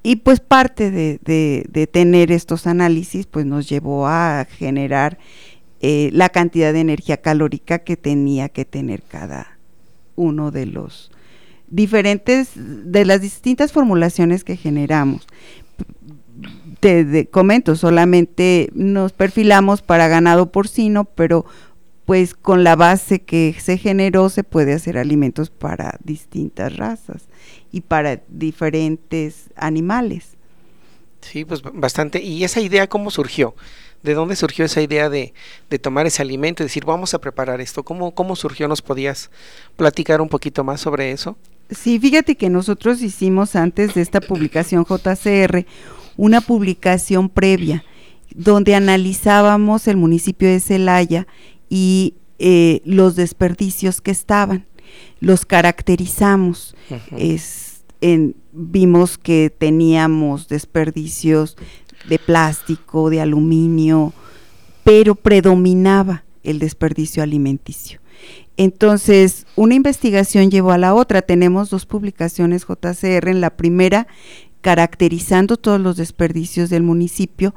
Y 0.08 0.14
pues 0.14 0.38
parte 0.38 0.92
de, 0.92 1.88
tener 1.90 2.30
estos 2.30 2.68
análisis 2.68 3.26
pues 3.26 3.44
nos 3.44 3.68
llevó 3.68 4.06
a 4.06 4.46
generar 4.48 5.18
eh, 5.80 6.10
la 6.12 6.28
cantidad 6.28 6.72
de 6.72 6.78
energía 6.78 7.16
calórica 7.16 7.80
que 7.80 7.96
tenía 7.96 8.48
que 8.48 8.64
tener 8.64 9.02
cada 9.02 9.58
uno 10.14 10.52
de 10.52 10.66
los 10.66 11.10
diferentes, 11.66 12.50
de 12.54 13.04
las 13.04 13.20
distintas 13.20 13.72
formulaciones 13.72 14.44
que 14.44 14.56
generamos. 14.56 15.26
Te 16.78 17.26
comento, 17.26 17.74
solamente 17.74 18.70
nos 18.74 19.12
perfilamos 19.12 19.82
para 19.82 20.06
ganado 20.06 20.52
porcino, 20.52 21.04
pero 21.04 21.46
pues 22.04 22.34
con 22.34 22.62
la 22.62 22.76
base 22.76 23.22
que 23.22 23.56
se 23.58 23.76
generó 23.76 24.28
se 24.28 24.44
puede 24.44 24.74
hacer 24.74 24.98
alimentos 24.98 25.50
para 25.50 25.98
distintas 26.04 26.76
razas 26.76 27.26
y 27.76 27.82
para 27.82 28.22
diferentes 28.28 29.50
animales. 29.54 30.28
Sí, 31.20 31.44
pues 31.44 31.60
bastante. 31.60 32.22
¿Y 32.22 32.42
esa 32.42 32.62
idea 32.62 32.86
cómo 32.86 33.10
surgió? 33.10 33.54
¿De 34.02 34.14
dónde 34.14 34.34
surgió 34.34 34.64
esa 34.64 34.80
idea 34.80 35.10
de, 35.10 35.34
de, 35.68 35.78
tomar 35.78 36.06
ese 36.06 36.22
alimento 36.22 36.62
y 36.62 36.66
decir, 36.66 36.86
vamos 36.86 37.12
a 37.12 37.20
preparar 37.20 37.60
esto? 37.60 37.82
¿Cómo, 37.82 38.14
¿Cómo 38.14 38.34
surgió? 38.34 38.66
¿Nos 38.66 38.80
podías 38.80 39.30
platicar 39.76 40.22
un 40.22 40.28
poquito 40.30 40.64
más 40.64 40.80
sobre 40.80 41.10
eso? 41.10 41.36
Sí, 41.70 41.98
fíjate 41.98 42.36
que 42.36 42.48
nosotros 42.48 43.02
hicimos 43.02 43.56
antes 43.56 43.92
de 43.94 44.00
esta 44.00 44.22
publicación 44.22 44.86
JCR 44.86 45.66
una 46.16 46.40
publicación 46.40 47.28
previa 47.28 47.84
donde 48.34 48.74
analizábamos 48.74 49.86
el 49.86 49.98
municipio 49.98 50.48
de 50.48 50.60
Celaya 50.60 51.26
y 51.68 52.14
eh, 52.38 52.80
los 52.86 53.16
desperdicios 53.16 54.00
que 54.00 54.12
estaban, 54.12 54.64
los 55.20 55.44
caracterizamos. 55.44 56.74
Vimos 58.52 59.18
que 59.18 59.52
teníamos 59.56 60.48
desperdicios 60.48 61.56
de 62.08 62.18
plástico, 62.18 63.10
de 63.10 63.20
aluminio, 63.20 64.12
pero 64.84 65.14
predominaba 65.14 66.24
el 66.42 66.58
desperdicio 66.58 67.22
alimenticio. 67.22 68.00
Entonces, 68.56 69.46
una 69.56 69.74
investigación 69.74 70.50
llevó 70.50 70.70
a 70.70 70.78
la 70.78 70.94
otra. 70.94 71.22
Tenemos 71.22 71.70
dos 71.70 71.84
publicaciones 71.84 72.64
JCR. 72.66 73.28
En 73.28 73.40
la 73.40 73.50
primera, 73.50 74.06
caracterizando 74.62 75.56
todos 75.56 75.80
los 75.80 75.96
desperdicios 75.96 76.70
del 76.70 76.82
municipio, 76.82 77.54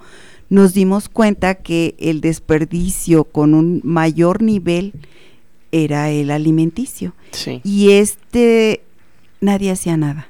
nos 0.50 0.74
dimos 0.74 1.08
cuenta 1.08 1.56
que 1.56 1.96
el 2.00 2.22
desperdicio 2.22 3.24
con 3.24 3.54
un 3.54 3.82
mayor 3.84 4.42
nivel 4.42 4.94
era 5.72 6.10
el 6.10 6.32
alimenticio. 6.32 7.14
Y 7.64 7.92
este, 7.92 8.82
nadie 9.40 9.72
hacía 9.72 9.96
nada. 9.96 10.29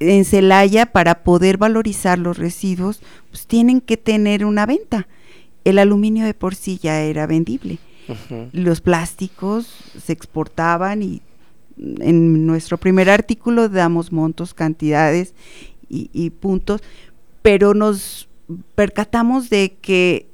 En 0.00 0.24
Celaya, 0.24 0.86
para 0.86 1.22
poder 1.24 1.58
valorizar 1.58 2.18
los 2.18 2.38
residuos, 2.38 3.00
pues 3.30 3.46
tienen 3.46 3.80
que 3.80 3.96
tener 3.96 4.44
una 4.44 4.64
venta. 4.66 5.08
El 5.64 5.78
aluminio 5.78 6.24
de 6.24 6.34
por 6.34 6.54
sí 6.54 6.78
ya 6.80 7.00
era 7.00 7.26
vendible 7.26 7.78
los 8.52 8.80
plásticos 8.80 9.66
se 10.04 10.12
exportaban 10.12 11.02
y 11.02 11.22
en 11.76 12.46
nuestro 12.46 12.78
primer 12.78 13.10
artículo 13.10 13.68
damos 13.68 14.12
montos, 14.12 14.54
cantidades 14.54 15.34
y, 15.90 16.30
puntos, 16.30 16.82
pero 17.40 17.72
nos 17.72 18.28
percatamos 18.74 19.48
de 19.48 19.76
que 19.80 20.28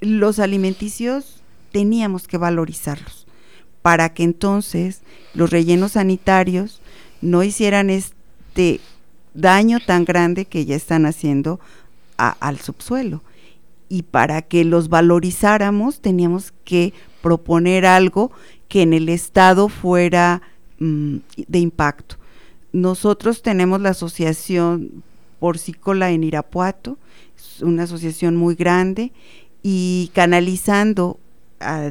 los 0.00 0.38
alimenticios 0.38 1.42
teníamos 1.72 2.28
que 2.28 2.36
valorizarlos 2.36 3.26
para 3.80 4.12
que 4.12 4.22
entonces 4.22 5.00
los 5.32 5.50
rellenos 5.50 5.92
sanitarios 5.92 6.82
no 7.22 7.42
hicieran 7.42 7.88
este 7.88 8.19
daño 9.34 9.78
tan 9.84 10.04
grande 10.04 10.44
que 10.44 10.64
ya 10.64 10.76
están 10.76 11.06
haciendo 11.06 11.60
al 12.16 12.58
subsuelo 12.58 13.22
y 13.88 14.02
para 14.04 14.42
que 14.42 14.64
los 14.64 14.88
valorizáramos 14.88 16.00
teníamos 16.00 16.52
que 16.64 16.94
proponer 17.22 17.84
algo 17.84 18.30
que 18.68 18.82
en 18.82 18.92
el 18.92 19.08
Estado 19.08 19.68
fuera 19.68 20.42
mm, 20.78 21.16
de 21.48 21.58
impacto. 21.58 22.16
Nosotros 22.72 23.42
tenemos 23.42 23.80
la 23.80 23.90
asociación 23.90 25.02
porcícola 25.40 26.12
en 26.12 26.22
Irapuato, 26.22 26.98
es 27.36 27.62
una 27.62 27.82
asociación 27.82 28.36
muy 28.36 28.54
grande, 28.54 29.12
y 29.62 30.12
canalizando 30.14 31.18
a, 31.58 31.90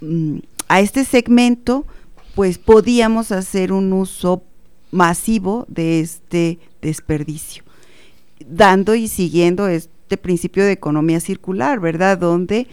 mm, 0.00 0.38
a 0.66 0.80
este 0.80 1.04
segmento, 1.04 1.86
pues 2.34 2.58
podíamos 2.58 3.30
hacer 3.30 3.72
un 3.72 3.92
uso 3.92 4.42
masivo 4.92 5.66
de 5.68 6.00
este 6.00 6.60
desperdicio, 6.80 7.64
dando 8.46 8.94
y 8.94 9.08
siguiendo 9.08 9.66
este 9.66 10.16
principio 10.16 10.64
de 10.64 10.72
economía 10.72 11.18
circular, 11.18 11.80
¿verdad? 11.80 12.18
Donde 12.18 12.68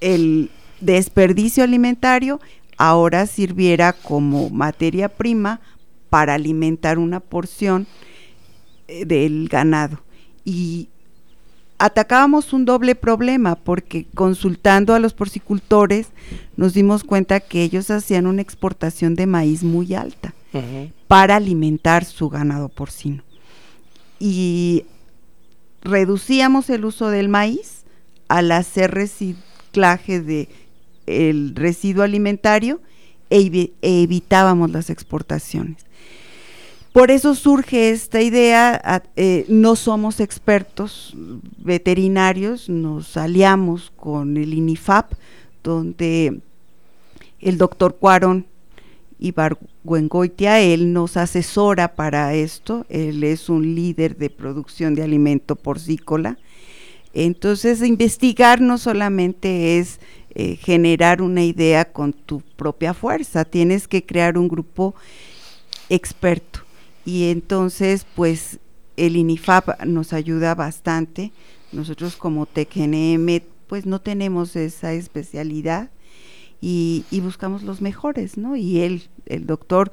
el 0.00 0.50
desperdicio 0.80 1.64
alimentario 1.64 2.40
ahora 2.76 3.26
sirviera 3.26 3.92
como 3.92 4.50
materia 4.50 5.08
prima 5.08 5.60
para 6.10 6.34
alimentar 6.34 6.98
una 6.98 7.20
porción 7.20 7.86
eh, 8.88 9.04
del 9.04 9.48
ganado. 9.48 10.02
Y 10.44 10.88
atacábamos 11.80 12.52
un 12.52 12.66
doble 12.66 12.94
problema 12.94 13.54
porque 13.56 14.06
consultando 14.14 14.94
a 14.94 14.98
los 14.98 15.14
porcicultores 15.14 16.08
nos 16.56 16.74
dimos 16.74 17.04
cuenta 17.04 17.40
que 17.40 17.62
ellos 17.62 17.90
hacían 17.90 18.26
una 18.26 18.42
exportación 18.42 19.14
de 19.14 19.26
maíz 19.26 19.64
muy 19.64 19.94
alta 19.94 20.34
para 21.08 21.36
alimentar 21.36 22.04
su 22.04 22.28
ganado 22.28 22.68
porcino. 22.68 23.22
Y 24.18 24.84
reducíamos 25.80 26.68
el 26.68 26.84
uso 26.84 27.08
del 27.08 27.30
maíz 27.30 27.84
al 28.28 28.52
hacer 28.52 28.90
reciclaje 28.90 30.20
de 30.20 30.48
el 31.06 31.54
residuo 31.54 32.04
alimentario 32.04 32.82
e, 33.30 33.72
evitábamos 33.80 34.70
las 34.70 34.90
exportaciones. 34.90 35.86
Por 36.92 37.12
eso 37.12 37.36
surge 37.36 37.90
esta 37.90 38.20
idea, 38.20 39.04
eh, 39.14 39.44
no 39.48 39.76
somos 39.76 40.18
expertos 40.18 41.14
veterinarios, 41.58 42.68
nos 42.68 43.16
aliamos 43.16 43.92
con 43.94 44.36
el 44.36 44.52
INIFAP, 44.54 45.12
donde 45.62 46.40
el 47.38 47.58
doctor 47.58 47.94
Cuarón 47.94 48.46
Ibargüengoitia, 49.20 50.60
él 50.60 50.92
nos 50.92 51.16
asesora 51.16 51.94
para 51.94 52.34
esto, 52.34 52.86
él 52.88 53.22
es 53.22 53.48
un 53.48 53.76
líder 53.76 54.16
de 54.16 54.28
producción 54.28 54.96
de 54.96 55.04
alimento 55.04 55.54
porcícola. 55.54 56.38
Entonces, 57.14 57.82
investigar 57.82 58.60
no 58.60 58.78
solamente 58.78 59.78
es 59.78 60.00
eh, 60.34 60.56
generar 60.56 61.22
una 61.22 61.44
idea 61.44 61.84
con 61.84 62.12
tu 62.12 62.40
propia 62.56 62.94
fuerza, 62.94 63.44
tienes 63.44 63.86
que 63.86 64.04
crear 64.04 64.36
un 64.36 64.48
grupo 64.48 64.96
experto. 65.88 66.69
Y 67.10 67.28
entonces, 67.32 68.06
pues, 68.14 68.60
el 68.96 69.16
INIFAP 69.16 69.82
nos 69.84 70.12
ayuda 70.12 70.54
bastante. 70.54 71.32
Nosotros 71.72 72.14
como 72.14 72.46
TECNM, 72.46 73.42
pues 73.66 73.84
no 73.84 74.00
tenemos 74.00 74.54
esa 74.54 74.92
especialidad 74.92 75.90
y, 76.60 77.04
buscamos 77.20 77.64
los 77.64 77.80
mejores, 77.80 78.36
¿no? 78.36 78.54
Y 78.54 78.82
él, 78.82 79.08
el 79.26 79.44
doctor, 79.44 79.90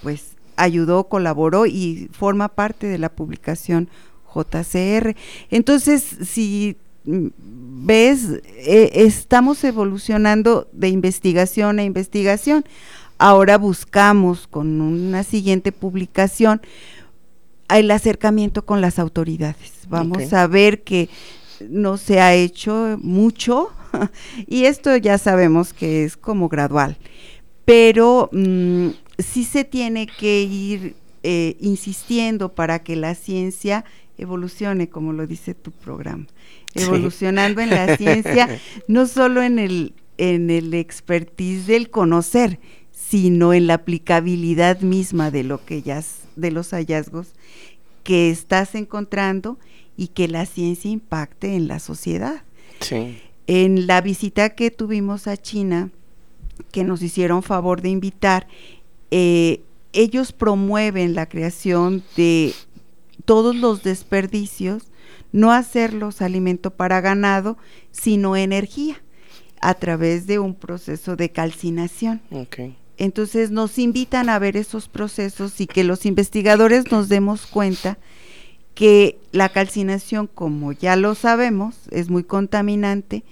pues 0.00 0.36
ayudó, 0.54 1.08
colaboró 1.08 1.66
y 1.66 2.08
forma 2.12 2.46
parte 2.46 2.86
de 2.86 2.98
la 2.98 3.08
publicación 3.08 3.88
JCR. 4.32 5.16
Entonces, 5.50 6.04
si 6.22 6.76
mm, 7.04 7.26
ves, 7.84 8.42
eh, 8.58 8.90
estamos 8.94 9.64
evolucionando 9.64 10.68
de 10.72 10.88
investigación 10.88 11.80
a 11.80 11.82
investigación. 11.82 12.64
Ahora 13.22 13.58
buscamos 13.58 14.46
con 14.46 14.80
una 14.80 15.24
siguiente 15.24 15.72
publicación 15.72 16.62
el 17.68 17.90
acercamiento 17.90 18.64
con 18.64 18.80
las 18.80 18.98
autoridades. 18.98 19.72
Vamos 19.90 20.32
a 20.32 20.46
ver 20.46 20.84
que 20.84 21.10
no 21.68 21.98
se 21.98 22.22
ha 22.22 22.34
hecho 22.34 22.98
mucho 23.02 23.68
y 24.46 24.64
esto 24.64 24.96
ya 24.96 25.18
sabemos 25.18 25.74
que 25.74 26.04
es 26.04 26.16
como 26.16 26.48
gradual, 26.48 26.96
pero 27.66 28.30
mm, 28.32 28.88
sí 29.18 29.44
se 29.44 29.64
tiene 29.64 30.06
que 30.06 30.40
ir 30.40 30.94
eh, 31.22 31.58
insistiendo 31.60 32.54
para 32.54 32.78
que 32.78 32.96
la 32.96 33.14
ciencia 33.14 33.84
evolucione, 34.16 34.88
como 34.88 35.12
lo 35.12 35.26
dice 35.26 35.52
tu 35.52 35.72
programa, 35.72 36.26
evolucionando 36.74 37.60
en 37.60 37.68
la 37.68 37.96
ciencia, 37.98 38.48
no 38.88 39.06
solo 39.06 39.42
en 39.42 39.58
el, 39.58 39.92
en 40.16 40.48
el 40.48 40.72
expertise 40.72 41.66
del 41.66 41.90
conocer, 41.90 42.58
sino 43.10 43.52
en 43.52 43.66
la 43.66 43.74
aplicabilidad 43.74 44.82
misma 44.82 45.32
de 45.32 45.42
lo 45.42 45.64
que 45.64 45.82
ya, 45.82 46.00
de 46.36 46.52
los 46.52 46.70
hallazgos 46.70 47.32
que 48.04 48.30
estás 48.30 48.76
encontrando 48.76 49.58
y 49.96 50.08
que 50.08 50.28
la 50.28 50.46
ciencia 50.46 50.92
impacte 50.92 51.56
en 51.56 51.66
la 51.66 51.80
sociedad. 51.80 52.44
Sí. 52.78 53.18
En 53.48 53.88
la 53.88 54.00
visita 54.00 54.50
que 54.50 54.70
tuvimos 54.70 55.26
a 55.26 55.36
China, 55.36 55.90
que 56.70 56.84
nos 56.84 57.02
hicieron 57.02 57.42
favor 57.42 57.82
de 57.82 57.88
invitar, 57.88 58.46
eh, 59.10 59.62
ellos 59.92 60.30
promueven 60.30 61.16
la 61.16 61.28
creación 61.28 62.04
de 62.16 62.54
todos 63.24 63.56
los 63.56 63.82
desperdicios, 63.82 64.84
no 65.32 65.50
hacerlos 65.50 66.22
alimento 66.22 66.70
para 66.70 67.00
ganado, 67.00 67.58
sino 67.90 68.36
energía, 68.36 69.02
a 69.60 69.74
través 69.74 70.28
de 70.28 70.38
un 70.38 70.54
proceso 70.54 71.16
de 71.16 71.30
calcinación. 71.30 72.22
Entonces 73.00 73.50
nos 73.50 73.78
invitan 73.78 74.28
a 74.28 74.38
ver 74.38 74.58
esos 74.58 74.86
procesos 74.86 75.58
y 75.62 75.66
que 75.66 75.84
los 75.84 76.04
investigadores 76.04 76.92
nos 76.92 77.08
demos 77.08 77.46
cuenta 77.46 77.96
que 78.74 79.18
la 79.32 79.48
calcinación, 79.48 80.26
como 80.26 80.72
ya 80.72 80.96
lo 80.96 81.14
sabemos, 81.14 81.76
es 81.90 82.10
muy 82.10 82.24
contaminante, 82.24 83.24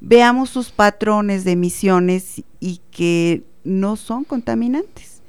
veamos 0.00 0.50
sus 0.50 0.70
patrones 0.70 1.42
de 1.42 1.50
emisiones 1.50 2.44
y 2.60 2.80
que 2.92 3.42
no 3.64 3.96
son 3.96 4.22
contaminantes. 4.22 5.20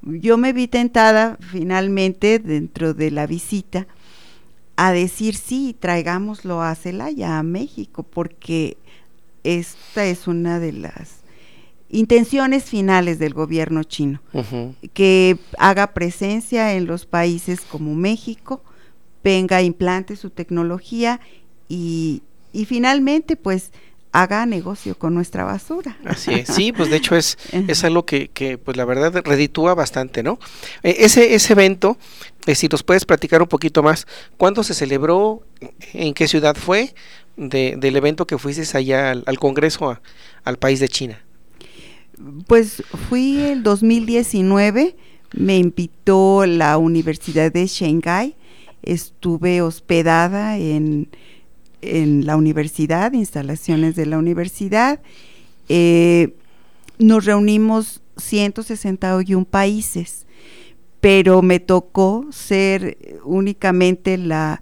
Yo 0.00 0.38
me 0.38 0.54
vi 0.54 0.66
tentada 0.66 1.36
finalmente 1.50 2.38
dentro 2.38 2.94
de 2.94 3.10
la 3.10 3.26
visita 3.26 3.86
a 4.76 4.92
decir 4.92 5.36
sí, 5.36 5.76
traigámoslo 5.78 6.62
a 6.62 6.74
Celaya, 6.74 7.38
a 7.38 7.42
México, 7.42 8.02
porque 8.02 8.78
esta 9.44 10.06
es 10.06 10.26
una 10.26 10.58
de 10.58 10.72
las 10.72 11.21
intenciones 11.92 12.64
finales 12.64 13.18
del 13.18 13.34
gobierno 13.34 13.84
chino, 13.84 14.20
que 14.94 15.38
haga 15.58 15.94
presencia 15.94 16.74
en 16.74 16.86
los 16.86 17.06
países 17.06 17.60
como 17.60 17.94
México, 17.94 18.64
venga, 19.22 19.62
implante 19.62 20.16
su 20.16 20.30
tecnología 20.30 21.20
y, 21.68 22.22
y 22.52 22.64
finalmente 22.64 23.36
pues 23.36 23.70
haga 24.12 24.44
negocio 24.44 24.98
con 24.98 25.14
nuestra 25.14 25.44
basura. 25.44 25.96
Así 26.04 26.32
es, 26.32 26.48
sí, 26.48 26.72
pues 26.72 26.90
de 26.90 26.96
hecho 26.96 27.16
es, 27.16 27.38
es 27.52 27.82
algo 27.82 28.04
que, 28.04 28.28
que 28.28 28.58
pues 28.58 28.76
la 28.76 28.84
verdad 28.84 29.22
reditúa 29.24 29.74
bastante, 29.74 30.22
¿no? 30.22 30.38
E, 30.82 30.96
ese, 31.00 31.34
ese 31.34 31.54
evento, 31.54 31.96
eh, 32.46 32.54
si 32.54 32.68
nos 32.68 32.82
puedes 32.82 33.06
platicar 33.06 33.40
un 33.40 33.48
poquito 33.48 33.82
más, 33.82 34.06
¿cuándo 34.36 34.62
se 34.62 34.74
celebró? 34.74 35.42
¿En 35.94 36.12
qué 36.12 36.28
ciudad 36.28 36.56
fue? 36.56 36.94
De, 37.36 37.76
del 37.78 37.96
evento 37.96 38.26
que 38.26 38.36
fuiste 38.36 38.76
allá 38.76 39.10
al, 39.10 39.38
Congreso, 39.38 39.98
al 40.44 40.58
país 40.58 40.80
de 40.80 40.88
China. 40.88 41.22
Pues 42.46 42.82
fui 43.08 43.38
el 43.38 43.62
2019, 43.62 44.96
me 45.34 45.58
invitó 45.58 46.46
la 46.46 46.78
Universidad 46.78 47.52
de 47.52 47.66
Shanghai, 47.66 48.36
estuve 48.82 49.62
hospedada 49.62 50.58
en, 50.58 51.08
en 51.80 52.26
la 52.26 52.36
universidad, 52.36 53.12
instalaciones 53.12 53.96
de 53.96 54.06
la 54.06 54.18
universidad. 54.18 55.00
Eh, 55.68 56.34
nos 56.98 57.24
reunimos 57.24 58.02
161 58.16 59.44
países, 59.44 60.26
pero 61.00 61.42
me 61.42 61.60
tocó 61.60 62.26
ser 62.30 63.20
únicamente 63.24 64.16
la 64.18 64.60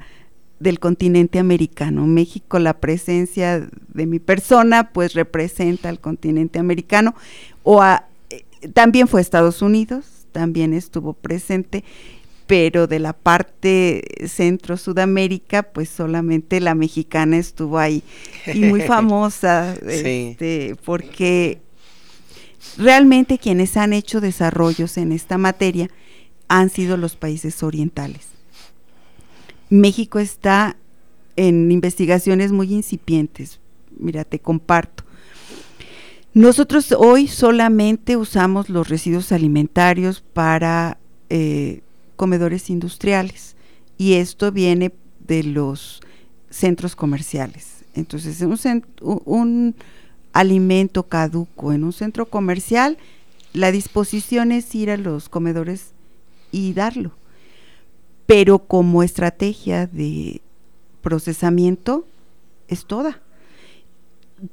del 0.61 0.79
continente 0.79 1.39
americano. 1.39 2.07
México, 2.07 2.59
la 2.59 2.79
presencia 2.79 3.67
de 3.89 4.07
mi 4.07 4.19
persona, 4.19 4.93
pues 4.93 5.15
representa 5.15 5.89
al 5.89 5.99
continente 5.99 6.59
americano. 6.59 7.15
O 7.63 7.83
eh, 7.83 8.45
también 8.75 9.09
fue 9.09 9.23
Estados 9.23 9.63
Unidos, 9.63 10.27
también 10.33 10.75
estuvo 10.75 11.15
presente, 11.15 11.83
pero 12.47 12.87
de 12.87 12.99
la 12.99 13.15
parte 13.15 14.03
centro-sudamérica, 14.27 15.63
pues 15.63 15.89
solamente 15.89 16.61
la 16.61 16.75
mexicana 16.75 17.39
estuvo 17.39 17.79
ahí. 17.79 18.03
Y 18.47 18.61
muy 18.61 18.83
famosa, 18.87 19.75
este, 19.89 20.77
porque 20.85 21.59
realmente 22.77 23.39
quienes 23.39 23.79
han 23.79 23.95
hecho 23.95 24.21
desarrollos 24.21 24.99
en 24.99 25.13
esta 25.13 25.39
materia 25.39 25.89
han 26.49 26.69
sido 26.69 26.99
los 26.99 27.17
países 27.17 27.63
orientales 27.63 28.31
México 29.71 30.19
está 30.19 30.77
en 31.37 31.71
investigaciones 31.71 32.53
muy 32.53 32.75
incipientes. 32.75 33.61
Mira, 33.97 34.25
te 34.25 34.41
comparto. 34.41 35.05
Nosotros 36.35 36.93
hoy 36.93 37.29
solamente 37.29 38.17
usamos 38.17 38.69
los 38.69 38.89
residuos 38.89 39.33
alimentarios 39.33 40.21
para 40.21 40.99
eh, 41.29 41.81
comedores 42.17 42.69
industriales 42.71 43.57
y 43.97 44.15
esto 44.15 44.53
viene 44.53 44.93
de 45.27 45.45
los 45.45 46.01
centros 46.51 46.95
comerciales. 46.95 47.85
Entonces, 47.95 48.41
un, 48.43 48.85
un 49.25 49.75
alimento 50.33 51.05
caduco 51.05 51.73
en 51.73 51.85
un 51.85 51.93
centro 51.93 52.27
comercial, 52.27 52.99
la 53.53 53.73
disposición 53.73 54.53
es 54.53 54.73
ir 54.75 54.91
a 54.91 54.97
los 54.97 55.29
comedores 55.29 55.93
y 56.53 56.73
darlo 56.73 57.13
pero 58.31 58.61
como 58.61 59.03
estrategia 59.03 59.89
de 59.89 60.41
procesamiento 61.03 62.07
es 62.69 62.85
toda. 62.85 63.21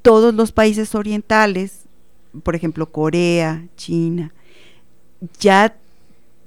Todos 0.02 0.34
los 0.34 0.52
países 0.52 0.96
orientales, 0.96 1.84
por 2.42 2.56
ejemplo 2.56 2.92
Corea, 2.92 3.68
China, 3.76 4.34
ya 5.40 5.78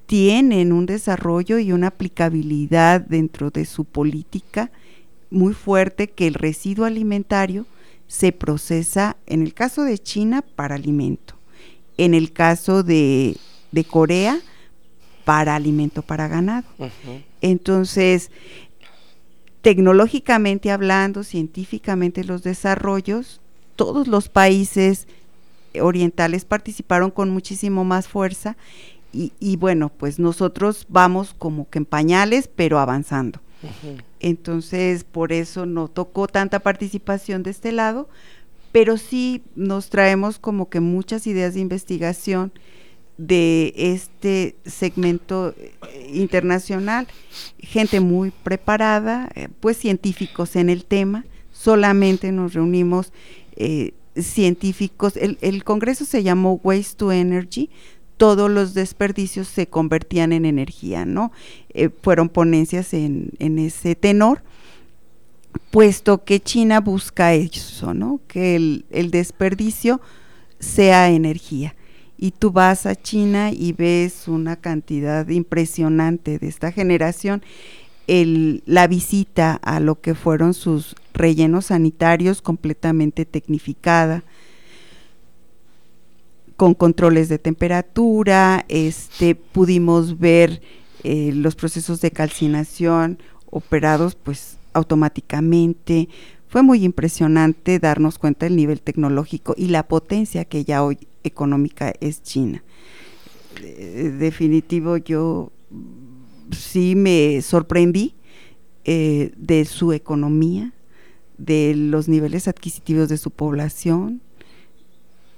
tienen 0.07 0.73
un 0.73 0.87
desarrollo 0.87 1.61
y 1.61 1.71
una 1.71 1.87
aplicabilidad 1.87 3.01
dentro 3.01 3.53
de 3.53 3.65
su 3.65 3.85
política 3.85 4.73
muy 5.31 5.55
fuerte 5.55 6.11
que 6.11 6.27
el 6.27 6.35
residuo 6.35 6.85
alimentario 6.85 7.65
se 8.09 8.33
procesa, 8.33 9.17
en 9.27 9.43
el 9.43 9.55
caso 9.55 9.85
de 9.85 10.01
China, 10.01 10.43
para 10.57 10.75
alimento, 10.75 11.35
en 11.97 12.15
el 12.15 12.33
caso 12.33 12.83
de, 12.83 13.37
Corea, 13.89 14.41
para 15.31 15.55
alimento 15.55 16.03
para 16.03 16.27
ganado. 16.27 16.67
Entonces, 17.41 18.33
tecnológicamente 19.63 20.73
hablando, 20.73 21.23
científicamente 21.23 22.25
los 22.25 22.43
desarrollos, 22.43 23.41
todos 23.77 24.09
los 24.09 24.29
países 24.29 25.07
orientales 25.81 26.45
participaron 26.45 27.13
con 27.13 27.31
muchísimo 27.31 27.85
más 27.85 28.09
fuerza 28.09 28.57
y, 29.13 29.57
bueno, 29.57 29.89
pues 29.89 30.19
nosotros 30.19 30.85
vamos 30.89 31.33
como 31.39 31.71
que 31.71 31.79
en 31.79 31.85
pañales, 31.85 32.51
pero 32.53 32.81
avanzando. 32.81 33.39
Entonces, 34.19 35.05
por 35.05 35.31
eso 35.31 35.65
no 35.65 35.87
tocó 35.87 36.27
tanta 36.27 36.59
participación 36.59 37.45
de 37.45 37.51
este 37.51 37.71
lado, 37.71 38.09
pero 38.73 38.97
sí 38.97 39.45
nos 39.55 39.91
traemos 39.91 40.41
como 40.41 40.69
que 40.69 40.81
muchas 40.81 41.29
ideas 41.29 41.55
de 41.55 41.61
investigación 41.61 42.51
de 43.21 43.75
este 43.77 44.57
segmento 44.65 45.55
eh, 45.59 46.11
internacional, 46.15 47.07
gente 47.59 48.01
muy 48.01 48.31
preparada, 48.31 49.29
eh, 49.35 49.49
pues 49.61 49.77
científicos 49.77 50.57
en 50.57 50.71
el 50.71 50.87
tema, 50.87 51.27
solamente 51.53 52.33
nos 52.33 52.55
reunimos 52.55 53.13
eh, 53.57 53.93
científicos, 54.17 55.19
el, 55.19 55.37
el, 55.43 55.65
congreso 55.65 56.07
se 56.07 56.23
llamó 56.23 56.61
Waste 56.65 56.97
to 56.97 57.13
Energy, 57.13 57.69
todos 58.17 58.51
los 58.51 58.73
desperdicios 58.73 59.49
se 59.49 59.67
convertían 59.67 60.33
en 60.33 60.47
energía, 60.47 61.05
¿no? 61.05 61.31
fueron 62.03 62.29
ponencias 62.29 62.95
en, 62.95 63.31
en 63.39 63.59
ese 63.59 63.95
tenor, 63.95 64.43
puesto 65.71 66.25
que 66.25 66.41
China 66.41 66.81
busca 66.81 67.35
eso, 67.35 67.95
¿no? 67.95 68.21
Que 68.29 68.57
el, 68.57 68.85
el 68.91 69.11
desperdicio 69.11 70.01
sea 70.59 71.11
energía 71.11 71.75
y 72.23 72.33
tú 72.33 72.53
vas 72.53 72.85
a 72.85 72.95
China 72.95 73.51
y 73.51 73.73
ves 73.73 74.29
una 74.29 74.57
cantidad 74.57 75.27
impresionante 75.29 76.39
de 76.39 76.49
esta 76.49 76.71
generación, 76.71 77.43
el, 78.09 78.63
la 78.67 78.87
visita 78.87 79.55
a 79.63 79.81
lo 79.81 80.03
que 80.03 80.15
fueron 80.15 80.53
sus 80.53 80.97
rellenos 81.15 81.67
sanitarios 81.67 82.43
completamente 82.43 83.25
tecnificada, 83.25 84.23
con 86.59 86.75
controles 86.75 87.31
de 87.31 87.39
temperatura, 87.39 88.67
este, 88.69 89.35
pudimos 89.35 90.19
ver 90.19 90.61
eh, 91.05 91.33
los 91.35 91.55
procesos 91.55 92.03
de 92.03 92.11
calcinación 92.11 93.19
operados 93.47 94.15
pues 94.15 94.59
automáticamente. 94.75 96.11
Fue 96.49 96.63
muy 96.63 96.85
impresionante 96.85 97.79
darnos 97.79 98.19
cuenta 98.19 98.45
del 98.45 98.57
nivel 98.57 98.83
tecnológico 98.83 99.55
y 99.57 99.69
la 99.69 99.89
potencia 99.89 100.45
que 100.45 100.65
ya 100.65 100.85
hoy 100.85 100.99
económica 101.25 101.93
es 102.01 102.23
China. 102.23 102.63
definitivo, 103.57 104.97
yo 104.97 105.53
sí 106.53 106.95
me 106.95 107.41
sorprendí 107.43 108.15
eh, 108.85 109.33
de 109.37 109.65
su 109.65 109.93
economía, 109.93 110.73
de 111.39 111.75
los 111.75 112.09
niveles 112.09 112.49
adquisitivos 112.49 113.09
de 113.09 113.19
su 113.19 113.31
población, 113.31 114.21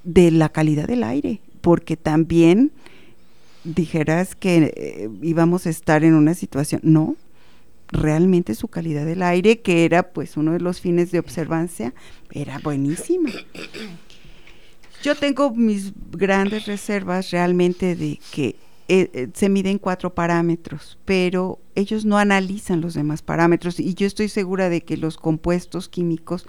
de 0.05 0.31
la 0.31 0.49
calidad 0.49 0.87
del 0.87 1.05
aire, 1.05 1.41
porque 1.61 1.97
también 1.97 2.73
dijeras 3.65 4.35
que 4.35 4.73
eh, 4.77 5.11
íbamos 5.23 5.67
a 5.67 5.71
estar 5.71 6.05
en 6.05 6.15
una 6.15 6.35
situación, 6.35 6.81
no, 6.85 7.17
realmente 7.89 8.55
su 8.55 8.69
calidad 8.69 9.05
del 9.05 9.23
aire, 9.23 9.61
que 9.61 9.85
era 9.85 10.13
pues 10.13 10.37
uno 10.37 10.53
de 10.53 10.61
los 10.61 10.81
fines 10.81 11.11
de 11.11 11.19
observancia, 11.19 11.95
era 12.31 12.59
buenísima. 12.59 13.31
Yo 15.03 15.17
tengo 15.17 15.51
mis 15.51 15.93
grandes 16.13 16.67
reservas 16.67 17.31
realmente 17.31 17.97
de 17.97 18.21
que 18.31 18.57
eh, 18.89 19.11
eh, 19.13 19.29
se 19.35 19.49
miden 19.49 19.79
cuatro 19.79 20.15
parámetros, 20.15 20.99
pero 21.05 21.59
ellos 21.75 22.05
no 22.05 22.19
analizan 22.19 22.81
los 22.81 22.95
demás 22.95 23.23
parámetros 23.23 23.81
y 23.81 23.95
yo 23.95 24.07
estoy 24.07 24.29
segura 24.29 24.69
de 24.69 24.83
que 24.83 24.97
los 24.97 25.17
compuestos 25.17 25.89
químicos 25.89 26.47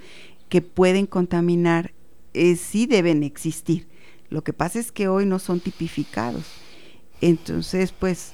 que 0.49 0.61
pueden 0.61 1.05
contaminar 1.05 1.93
eh, 2.33 2.55
sí 2.55 2.85
deben 2.85 3.23
existir. 3.23 3.87
Lo 4.29 4.43
que 4.43 4.53
pasa 4.53 4.79
es 4.79 4.91
que 4.91 5.07
hoy 5.07 5.25
no 5.25 5.39
son 5.39 5.59
tipificados. 5.59 6.45
Entonces, 7.21 7.91
pues, 7.91 8.33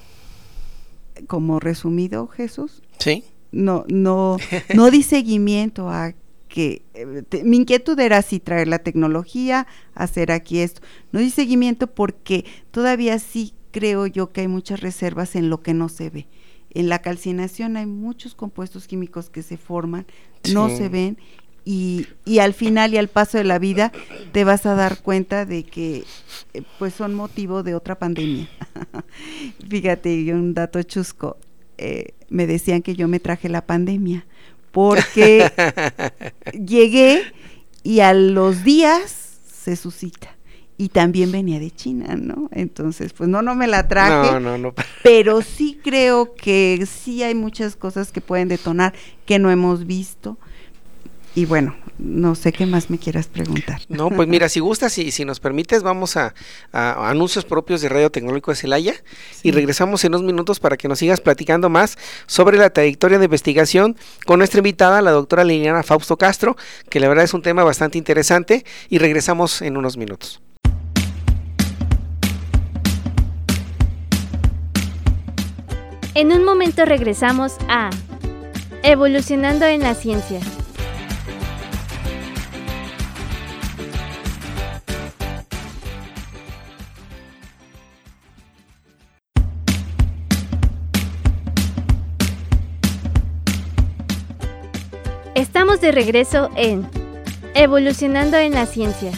como 1.28 1.60
resumido, 1.60 2.28
Jesús, 2.28 2.82
¿Sí? 2.98 3.24
no, 3.52 3.86
no, 3.88 4.38
no 4.76 4.92
di 4.92 5.04
seguimiento 5.04 5.90
a 5.90 6.14
que 6.50 6.82
eh, 6.96 7.24
mi 7.44 7.58
inquietud 7.58 7.98
era 8.00 8.22
si 8.22 8.40
traer 8.40 8.68
la 8.68 8.80
tecnología, 8.80 9.68
hacer 9.94 10.32
aquí 10.32 10.60
esto. 10.60 10.82
No 11.14 11.20
di 11.22 11.30
seguimiento 11.30 11.88
porque 11.88 12.44
todavía 12.72 13.18
sí 13.20 13.54
creo 13.72 14.08
yo 14.08 14.32
que 14.32 14.42
hay 14.42 14.48
muchas 14.48 14.82
reservas 14.82 15.36
en 15.36 15.50
lo 15.50 15.62
que 15.62 15.74
no 15.74 15.88
se 15.88 16.10
ve. 16.10 16.28
En 16.72 16.90
la 16.90 17.00
calcinación 17.00 17.78
hay 17.78 17.86
muchos 17.86 18.36
compuestos 18.36 18.88
químicos 18.88 19.30
que 19.30 19.44
se 19.44 19.58
forman, 19.58 20.06
no 20.52 20.70
se 20.70 20.90
ven 20.90 21.18
y, 21.66 22.08
y, 22.26 22.40
al 22.40 22.54
final 22.54 22.94
y 22.94 22.98
al 22.98 23.10
paso 23.10 23.38
de 23.38 23.44
la 23.44 23.60
vida 23.60 23.92
te 24.32 24.44
vas 24.44 24.66
a 24.66 24.76
dar 24.76 25.02
cuenta 25.02 25.46
de 25.46 25.64
que 25.64 26.04
eh, 26.54 26.64
pues 26.80 26.94
son 26.94 27.14
motivo 27.14 27.64
de 27.64 27.76
otra 27.76 27.98
pandemia. 27.98 28.50
Fíjate, 29.70 30.34
un 30.34 30.54
dato 30.54 30.82
chusco, 30.84 31.38
eh, 31.78 32.14
me 32.30 32.48
decían 32.48 32.82
que 32.82 32.96
yo 32.96 33.08
me 33.08 33.20
traje 33.20 33.50
la 33.50 33.66
pandemia 33.66 34.26
porque 34.72 35.52
llegué 36.54 37.24
y 37.84 38.00
a 38.02 38.14
los 38.14 38.64
días 38.64 39.40
se 39.52 39.76
suscita. 39.76 40.36
Y 40.78 40.88
también 40.90 41.30
venía 41.30 41.60
de 41.60 41.72
China, 41.72 42.16
¿no? 42.16 42.50
Entonces, 42.54 43.12
pues 43.12 43.28
no, 43.28 43.42
no 43.42 43.54
me 43.54 43.68
la 43.68 43.90
traje. 43.90 44.32
No, 44.32 44.40
no, 44.40 44.58
no. 44.58 44.74
Pero 45.04 45.42
sí 45.42 45.78
creo 45.84 46.36
que 46.36 46.88
sí 46.90 47.22
hay 47.22 47.36
muchas 47.36 47.76
cosas 47.76 48.14
que 48.14 48.22
pueden 48.22 48.48
detonar 48.48 48.94
que 49.26 49.40
no 49.40 49.52
hemos 49.52 49.86
visto 49.86 50.38
y 51.36 51.46
bueno, 51.46 51.76
no 52.00 52.34
sé 52.34 52.54
qué 52.54 52.66
más 52.66 52.90
me 52.90 52.98
quieras 52.98 53.28
preguntar. 53.28 53.82
No, 53.90 54.10
pues 54.10 54.28
mira, 54.28 54.48
si 54.48 54.60
gustas 54.62 54.98
y 54.98 55.12
si, 55.12 55.26
nos 55.26 55.40
permites, 55.40 55.84
vamos 55.84 56.16
a, 56.16 56.34
anuncios 56.72 57.46
propios 57.46 57.82
de 57.82 57.90
Radio 57.90 58.10
Tecnológico 58.10 58.52
de 58.52 58.56
Celaya 58.56 58.94
y 59.44 59.52
regresamos 59.52 60.04
en 60.06 60.14
unos 60.14 60.24
minutos 60.24 60.60
para 60.60 60.78
que 60.78 60.88
nos 60.88 61.00
sigas 61.00 61.20
platicando 61.20 61.70
más 61.70 61.98
sobre 62.26 62.58
la 62.58 62.70
trayectoria 62.70 63.20
de 63.20 63.26
investigación 63.26 63.98
con 64.26 64.40
nuestra 64.40 64.60
invitada, 64.60 65.02
la 65.02 65.12
doctora 65.12 65.44
Liliana 65.44 65.84
Fausto 65.84 66.18
Castro, 66.18 66.56
que 66.90 67.00
la 67.00 67.10
verdad 67.10 67.26
es 67.26 67.34
un 67.34 67.42
tema 67.42 67.64
bastante 67.64 67.98
interesante 67.98 68.66
y 68.90 68.98
regresamos 68.98 69.62
en 69.62 69.78
unos 69.78 69.98
minutos. 69.98 70.42
En 76.16 76.32
un 76.32 76.44
momento 76.44 76.86
regresamos 76.86 77.58
a 77.68 77.90
Evolucionando 78.84 79.66
en 79.66 79.82
la 79.82 79.94
Ciencia. 79.94 80.40
Estamos 95.60 95.82
de 95.82 95.92
regreso 95.92 96.50
en 96.56 96.88
Evolucionando 97.54 98.38
en 98.38 98.54
la 98.54 98.66
Ciencia. 98.66 99.12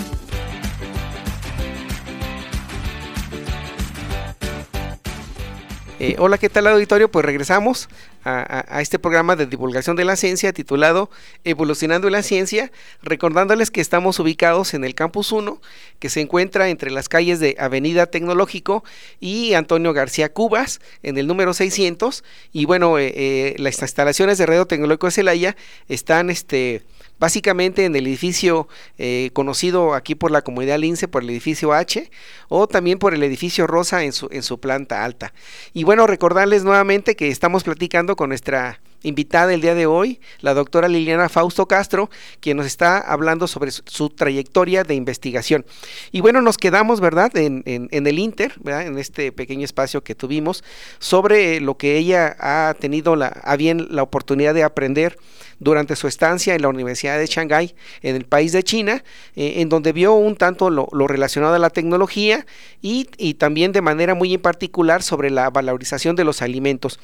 Eh, 5.99 6.15
hola, 6.17 6.39
¿qué 6.39 6.49
tal 6.49 6.65
auditorio? 6.65 7.11
Pues 7.11 7.23
regresamos 7.23 7.89
a, 8.23 8.81
este 8.81 8.99
programa 8.99 9.35
de 9.35 9.45
divulgación 9.45 9.95
de 9.95 10.05
la 10.05 10.15
ciencia 10.15 10.53
titulado 10.53 11.09
Evolucionando 11.43 12.09
la 12.09 12.23
Ciencia, 12.23 12.71
recordándoles 13.01 13.71
que 13.71 13.81
estamos 13.81 14.19
ubicados 14.19 14.73
en 14.73 14.83
el 14.83 14.95
Campus 14.95 15.31
1, 15.31 15.61
que 15.99 16.09
se 16.09 16.21
encuentra 16.21 16.69
entre 16.69 16.91
las 16.91 17.09
calles 17.09 17.39
de 17.39 17.55
Avenida 17.59 18.05
Tecnológico 18.05 18.83
y 19.19 19.53
Antonio 19.53 19.93
García 19.93 20.31
Cubas, 20.31 20.81
en 21.03 21.17
el 21.17 21.27
número 21.27 21.53
600. 21.53 22.23
Y 22.51 22.65
bueno, 22.65 22.97
eh, 22.97 23.13
eh, 23.15 23.55
las 23.57 23.81
instalaciones 23.81 24.37
de 24.37 24.45
Radio 24.45 24.65
Tecnológico 24.65 25.07
de 25.07 25.11
Celaya 25.11 25.55
están 25.87 26.29
este, 26.29 26.83
básicamente 27.21 27.85
en 27.85 27.95
el 27.95 28.07
edificio 28.07 28.67
eh, 28.97 29.29
conocido 29.33 29.93
aquí 29.93 30.15
por 30.15 30.31
la 30.31 30.41
comunidad 30.41 30.79
Lince, 30.79 31.07
por 31.07 31.21
el 31.21 31.29
edificio 31.29 31.71
H, 31.71 32.09
o 32.49 32.67
también 32.67 32.97
por 32.97 33.13
el 33.13 33.21
edificio 33.21 33.67
Rosa 33.67 34.03
en 34.03 34.11
su, 34.11 34.27
en 34.31 34.41
su 34.41 34.59
planta 34.59 35.05
alta. 35.05 35.31
Y 35.71 35.83
bueno, 35.83 36.07
recordarles 36.07 36.63
nuevamente 36.63 37.15
que 37.15 37.27
estamos 37.27 37.63
platicando 37.63 38.10
con 38.15 38.29
nuestra 38.29 38.79
invitada 39.03 39.53
el 39.53 39.61
día 39.61 39.73
de 39.73 39.85
hoy, 39.85 40.19
la 40.41 40.53
doctora 40.53 40.87
Liliana 40.87 41.29
Fausto 41.29 41.67
Castro, 41.67 42.09
quien 42.39 42.57
nos 42.57 42.65
está 42.65 42.99
hablando 42.99 43.47
sobre 43.47 43.71
su, 43.71 44.09
trayectoria 44.09 44.83
de 44.83 44.95
investigación. 44.95 45.65
Y 46.11 46.21
bueno, 46.21 46.41
nos 46.41 46.57
quedamos, 46.57 46.99
¿verdad?, 46.99 47.35
en, 47.35 47.63
en, 47.65 48.07
el 48.07 48.19
Inter, 48.19 48.53
¿verdad?, 48.59 48.87
en 48.87 48.97
este 48.97 49.31
pequeño 49.31 49.65
espacio 49.65 50.03
que 50.03 50.15
tuvimos, 50.15 50.63
sobre 50.99 51.59
lo 51.61 51.77
que 51.77 51.97
ella 51.97 52.35
ha 52.39 52.75
tenido 52.79 53.15
la, 53.15 53.27
a 53.27 53.55
bien 53.55 53.87
la 53.89 54.03
oportunidad 54.03 54.53
de 54.53 54.63
aprender 54.63 55.17
durante 55.61 55.95
su 55.95 56.07
estancia 56.07 56.55
en 56.55 56.63
la 56.63 56.67
Universidad 56.67 57.17
de 57.17 57.27
Shanghái, 57.27 57.75
en 58.01 58.15
el 58.15 58.25
país 58.25 58.51
de 58.51 58.63
China, 58.63 59.03
eh, 59.35 59.53
en 59.57 59.69
donde 59.69 59.93
vio 59.93 60.13
un 60.15 60.35
tanto 60.35 60.69
lo, 60.69 60.89
relacionado 61.07 61.53
a 61.53 61.59
la 61.59 61.69
tecnología 61.69 62.45
y, 62.81 63.07
y 63.17 63.35
también 63.35 63.71
de 63.71 63.81
manera 63.81 64.15
muy 64.15 64.33
en 64.33 64.41
particular 64.41 65.03
sobre 65.03 65.29
la 65.29 65.49
valorización 65.51 66.15
de 66.15 66.23
los 66.23 66.41
alimentos. 66.41 66.99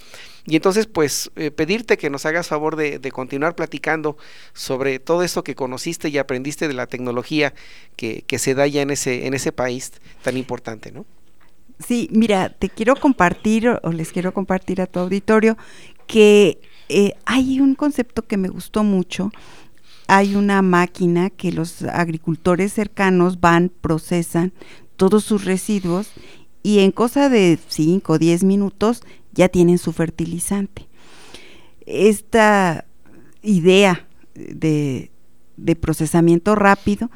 Y 0.48 0.56
entonces, 0.56 0.88
pues, 0.88 1.30
eh, 1.36 1.52
pedirte 1.52 1.98
que 1.98 2.10
nos 2.10 2.26
hagas 2.26 2.48
favor 2.48 2.78
de, 2.78 3.00
continuar 3.12 3.54
platicando 3.54 4.17
sobre 4.54 4.98
todo 4.98 5.22
esto 5.22 5.43
que 5.43 5.56
conociste 5.56 6.08
y 6.10 6.17
aprendiste 6.17 6.67
de 6.70 6.74
la 6.74 6.88
tecnología 6.88 7.54
que, 7.96 8.24
se 8.39 8.56
da 8.56 8.65
ya 8.65 8.82
en 8.82 8.89
ese, 8.89 9.28
en 9.28 9.34
ese 9.34 9.52
país 9.52 9.91
tan 10.24 10.38
importante, 10.38 10.91
¿no? 10.91 11.06
Sí, 11.86 12.10
mira, 12.12 12.50
te 12.50 12.70
quiero 12.70 12.96
compartir 12.96 13.67
o 13.84 13.91
les 13.91 14.12
quiero 14.12 14.34
compartir 14.34 14.82
a 14.82 14.88
tu 14.88 15.00
auditorio 15.00 15.58
que 16.08 16.60
eh, 16.89 17.13
hay 17.26 17.60
un 17.60 17.76
concepto 17.76 18.26
que 18.26 18.38
me 18.38 18.50
gustó 18.50 18.84
mucho. 18.84 19.32
Hay 20.08 20.36
una 20.36 20.62
máquina 20.62 21.30
que 21.30 21.52
los 21.52 21.84
agricultores 21.84 22.73
cercanos 22.73 23.39
van, 23.41 23.69
procesan 23.82 24.54
todos 24.95 25.23
sus 25.23 25.45
residuos 25.45 26.12
y 26.63 26.80
en 26.80 26.91
cosa 26.91 27.30
de 27.30 27.60
5 27.67 28.13
o 28.13 28.17
10 28.17 28.43
minutos 28.43 29.04
ya 29.34 29.50
tienen 29.50 29.78
su 29.78 29.93
fertilizante. 29.93 30.88
Esta 31.86 32.86
idea 33.41 34.08
de, 34.34 35.12
procesamiento 35.80 36.56
rápido, 36.56 37.10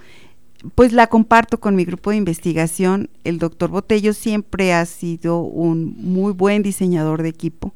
pues 0.76 0.94
la 0.94 1.08
comparto 1.08 1.60
con 1.60 1.76
mi 1.76 1.86
grupo 1.86 2.12
de 2.12 2.18
investigación. 2.18 3.10
El 3.24 3.40
doctor 3.40 3.70
Botello 3.70 4.14
siempre 4.14 4.74
ha 4.74 4.86
sido 4.86 5.42
un 5.42 5.96
muy 5.98 6.34
buen 6.34 6.62
diseñador 6.62 7.24
de 7.24 7.30
equipo 7.30 7.74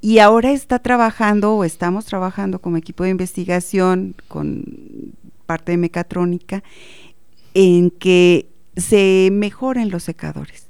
y 0.00 0.18
ahora 0.18 0.52
está 0.52 0.78
trabajando 0.78 1.54
o 1.54 1.64
estamos 1.64 2.06
trabajando 2.06 2.60
como 2.60 2.76
equipo 2.76 3.04
de 3.04 3.10
investigación 3.10 4.14
con 4.28 4.64
parte 5.46 5.72
de 5.72 5.78
mecatrónica 5.78 6.62
en 7.54 7.90
que 7.90 8.48
se 8.76 9.28
mejoren 9.32 9.90
los 9.90 10.04
secadores. 10.04 10.68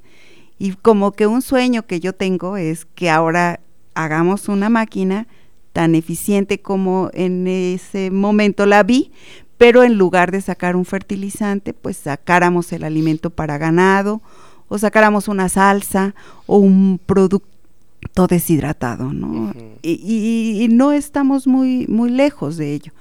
Y 0.59 0.73
como 0.73 1.13
que 1.13 1.27
un 1.27 1.43
sueño 1.43 1.87
que 1.87 2.01
yo 2.01 2.13
tengo 2.13 2.57
es 2.57 2.85
que 2.85 3.09
ahora 3.09 3.61
hagamos 3.95 4.49
una 4.49 4.69
máquina 4.69 5.27
tan 5.73 5.95
eficiente 5.95 6.61
como 6.61 7.11
en 7.15 7.47
ese 7.47 8.11
momento 8.11 8.67
la 8.67 8.83
vi, 8.83 9.13
pero 9.59 9.85
en 9.85 9.97
lugar 9.97 10.33
de 10.33 10.41
sacar 10.41 10.75
un 10.75 10.85
fertilizante, 10.85 11.73
pues 11.73 11.97
sacáramos 11.97 12.73
el 12.73 12.83
alimento 12.83 13.31
para 13.31 13.59
ganado 13.59 14.23
o 14.69 14.79
sacáramos 14.79 15.29
una 15.29 15.49
salsa 15.49 16.15
o 16.47 16.59
un 16.59 17.01
producto 17.05 17.50
deshidratado, 18.29 19.13
¿no? 19.13 19.53
y, 19.83 20.69
no 20.71 20.93
estamos 20.93 21.47
muy, 21.47 21.87
muy 21.87 22.11
lejos 22.11 22.57
de 22.57 22.75
ello. 22.75 22.93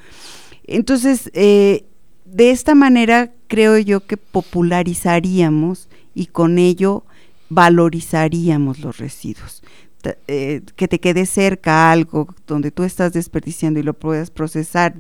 Entonces, 0.66 1.30
eh, 1.34 1.86
de 2.26 2.52
esta 2.52 2.76
manera 2.76 3.32
creo 3.48 3.78
yo 3.78 4.06
que 4.06 4.18
popularizaríamos 4.18 5.90
y 6.14 6.28
con 6.28 6.58
ello 6.58 7.04
valorizaríamos 7.50 8.80
los 8.80 8.98
residuos. 8.98 9.64
Eh, 10.28 10.62
que 10.78 10.88
te 10.88 11.00
quede 11.00 11.26
cerca 11.26 11.92
algo 11.92 12.34
donde 12.48 12.72
tú 12.72 12.84
estás 12.84 13.12
desperdiciando 13.12 13.82
y 13.82 13.84
lo 13.84 13.94
puedas 13.94 14.32
procesar 14.32 14.96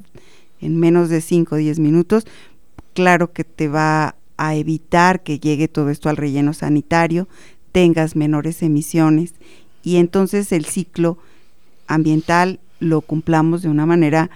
en 0.59 0.77
menos 0.77 1.07
de 1.07 1.21
5 1.21 1.55
o 1.55 1.57
10 1.57 1.79
minutos, 1.79 2.25
claro 2.93 3.31
que 3.31 3.45
te 3.45 3.69
va 3.69 4.15
a 4.35 4.55
evitar 4.55 5.23
que 5.23 5.39
llegue 5.39 5.69
todo 5.69 5.89
esto 5.89 6.09
al 6.09 6.17
relleno 6.17 6.53
sanitario, 6.53 7.29
tengas 7.71 8.17
menores 8.17 8.62
emisiones 8.62 9.35
y 9.89 9.97
entonces 9.97 10.52
el 10.52 10.65
ciclo 10.65 11.17
ambiental 11.88 12.60
lo 12.80 13.02
cumplamos 13.02 13.63
de 13.63 13.69
una 13.69 13.88
manera 13.88 14.30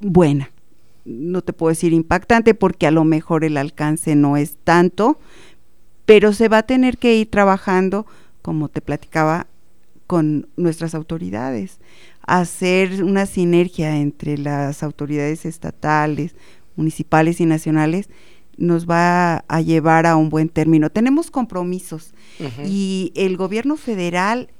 buena. 0.00 0.50
No 1.06 1.40
te 1.40 1.54
puedo 1.54 1.70
decir 1.70 1.94
impactante 1.94 2.52
porque 2.52 2.86
a 2.86 2.90
lo 2.90 3.04
mejor 3.04 3.42
el 3.42 3.56
alcance 3.56 4.16
no 4.16 4.36
es 4.36 4.58
tanto, 4.64 5.18
pero 6.04 6.34
se 6.34 6.48
va 6.48 6.58
a 6.58 6.62
tener 6.64 6.98
que 6.98 7.16
ir 7.16 7.30
trabajando, 7.30 8.04
como 8.42 8.68
te 8.68 8.82
platicaba, 8.82 9.46
con 10.06 10.46
nuestras 10.58 10.94
autoridades, 10.94 11.78
hacer 12.26 13.02
una 13.02 13.24
sinergia 13.24 13.96
entre 13.96 14.36
las 14.36 14.82
autoridades 14.82 15.46
estatales, 15.46 16.34
municipales 16.76 17.40
y 17.40 17.46
nacionales 17.46 18.10
nos 18.58 18.86
va 18.86 19.44
a 19.48 19.60
llevar 19.62 20.04
a 20.04 20.16
un 20.16 20.28
buen 20.28 20.48
término. 20.48 20.90
Tenemos 20.90 21.30
compromisos 21.30 22.12
y 22.64 23.12
el 23.14 23.36
gobierno 23.36 23.76
federal 23.76 24.50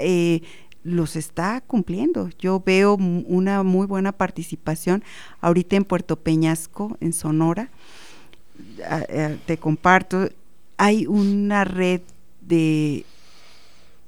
eh, 0.00 0.42
los 0.84 1.16
está 1.16 1.60
cumpliendo. 1.60 2.30
Yo 2.38 2.62
veo 2.64 2.94
una 2.94 3.62
muy 3.64 3.86
buena 3.86 4.12
participación 4.12 5.02
ahorita 5.40 5.76
en 5.76 5.84
Puerto 5.84 6.16
Peñasco, 6.16 6.96
en 7.00 7.12
Sonora. 7.12 7.70
Te 9.46 9.58
comparto, 9.58 10.28
hay 10.76 11.06
una 11.06 11.64
red 11.64 12.00
de, 12.40 13.04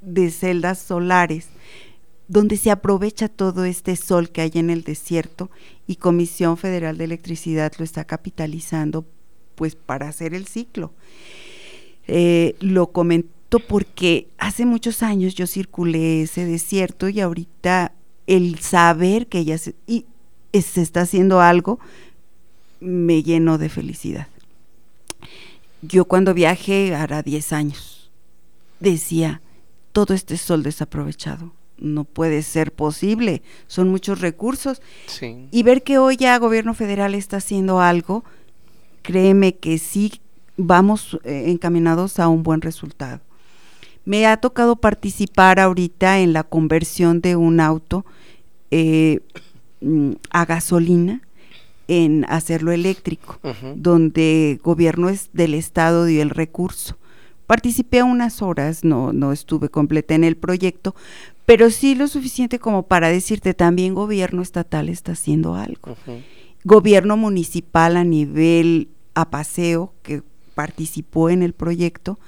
de 0.00 0.30
celdas 0.30 0.78
solares 0.78 1.48
donde 2.28 2.56
se 2.56 2.70
aprovecha 2.70 3.28
todo 3.28 3.64
este 3.64 3.96
sol 3.96 4.30
que 4.30 4.42
hay 4.42 4.52
en 4.54 4.70
el 4.70 4.84
desierto 4.84 5.50
y 5.88 5.96
Comisión 5.96 6.56
Federal 6.56 6.96
de 6.96 7.04
Electricidad 7.04 7.72
lo 7.76 7.84
está 7.84 8.04
capitalizando 8.04 9.04
pues 9.60 9.76
para 9.76 10.08
hacer 10.08 10.32
el 10.32 10.46
ciclo. 10.46 10.90
Eh, 12.06 12.56
lo 12.60 12.86
comento 12.86 13.58
porque 13.58 14.26
hace 14.38 14.64
muchos 14.64 15.02
años 15.02 15.34
yo 15.34 15.46
circulé 15.46 16.22
ese 16.22 16.46
desierto 16.46 17.10
y 17.10 17.20
ahorita 17.20 17.92
el 18.26 18.58
saber 18.60 19.26
que 19.26 19.44
ya 19.44 19.58
se, 19.58 19.74
y 19.86 20.06
se 20.54 20.80
está 20.80 21.02
haciendo 21.02 21.42
algo 21.42 21.78
me 22.80 23.22
llenó 23.22 23.58
de 23.58 23.68
felicidad. 23.68 24.28
Yo 25.82 26.06
cuando 26.06 26.32
viajé, 26.32 26.94
hará 26.94 27.22
10 27.22 27.52
años, 27.52 28.10
decía, 28.78 29.42
todo 29.92 30.14
este 30.14 30.38
sol 30.38 30.62
desaprovechado, 30.62 31.52
no 31.76 32.04
puede 32.04 32.42
ser 32.42 32.72
posible, 32.72 33.42
son 33.66 33.90
muchos 33.90 34.22
recursos. 34.22 34.80
Y 35.50 35.62
ver 35.64 35.82
que 35.82 35.98
hoy 35.98 36.16
ya 36.16 36.34
el 36.34 36.40
gobierno 36.40 36.72
federal 36.72 37.14
está 37.14 37.36
haciendo 37.36 37.82
algo, 37.82 38.24
créeme 39.02 39.56
que 39.56 39.78
sí 39.78 40.20
vamos 40.56 41.18
eh, 41.24 41.44
encaminados 41.48 42.18
a 42.18 42.28
un 42.28 42.42
buen 42.42 42.60
resultado. 42.60 43.20
Me 44.04 44.26
ha 44.26 44.38
tocado 44.38 44.76
participar 44.76 45.60
ahorita 45.60 46.20
en 46.20 46.32
la 46.32 46.42
conversión 46.42 47.20
de 47.20 47.36
un 47.36 47.60
auto 47.60 48.04
eh, 48.70 49.20
mm, 49.80 50.12
a 50.30 50.44
gasolina 50.44 51.22
en 51.88 52.24
hacerlo 52.28 52.70
eléctrico, 52.70 53.40
donde 53.74 54.60
gobierno 54.62 55.08
es 55.08 55.28
del 55.32 55.54
Estado 55.54 56.04
dio 56.04 56.22
el 56.22 56.30
recurso. 56.30 56.96
Participé 57.48 58.04
unas 58.04 58.42
horas, 58.42 58.84
no, 58.84 59.12
no 59.12 59.32
estuve 59.32 59.70
completa 59.70 60.14
en 60.14 60.22
el 60.22 60.36
proyecto, 60.36 60.94
pero 61.46 61.68
sí 61.70 61.96
lo 61.96 62.06
suficiente 62.06 62.60
como 62.60 62.84
para 62.84 63.08
decirte 63.08 63.54
también 63.54 63.94
gobierno 63.94 64.40
estatal 64.40 64.88
está 64.88 65.12
haciendo 65.12 65.56
algo. 65.56 65.96
Gobierno 66.64 67.16
municipal 67.16 67.96
a 67.96 68.04
nivel 68.04 68.88
apaseo 69.14 69.94
que 70.02 70.22
participó 70.54 71.30
en 71.30 71.42
el 71.42 71.52
proyecto 71.52 72.18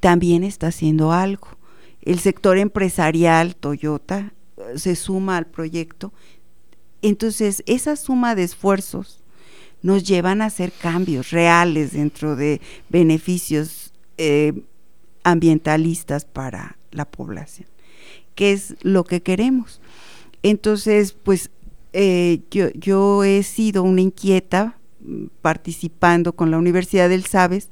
también 0.00 0.44
está 0.44 0.68
haciendo 0.68 1.12
algo. 1.12 1.48
El 2.02 2.18
sector 2.18 2.58
empresarial, 2.58 3.56
Toyota, 3.56 4.32
se 4.74 4.96
suma 4.96 5.36
al 5.36 5.46
proyecto 5.46 6.12
entonces, 7.02 7.62
esa 7.66 7.96
suma 7.96 8.34
de 8.34 8.44
esfuerzos 8.44 9.20
nos 9.82 10.02
llevan 10.02 10.42
a 10.42 10.46
hacer 10.46 10.72
cambios 10.72 11.30
reales 11.30 11.92
dentro 11.92 12.34
de 12.34 12.60
beneficios 12.88 13.92
eh, 14.16 14.64
ambientalistas 15.22 16.24
para 16.24 16.78
la 16.90 17.04
población, 17.04 17.68
que 18.34 18.52
es 18.52 18.74
lo 18.82 19.04
que 19.04 19.22
queremos. 19.22 19.80
Entonces, 20.42 21.12
pues 21.12 21.50
eh, 21.92 22.40
yo, 22.50 22.70
yo 22.74 23.24
he 23.24 23.42
sido 23.42 23.82
una 23.82 24.00
inquieta 24.00 24.78
mm, 25.00 25.26
participando 25.40 26.34
con 26.34 26.50
la 26.50 26.58
Universidad 26.58 27.08
del 27.08 27.24
Sabes 27.24 27.68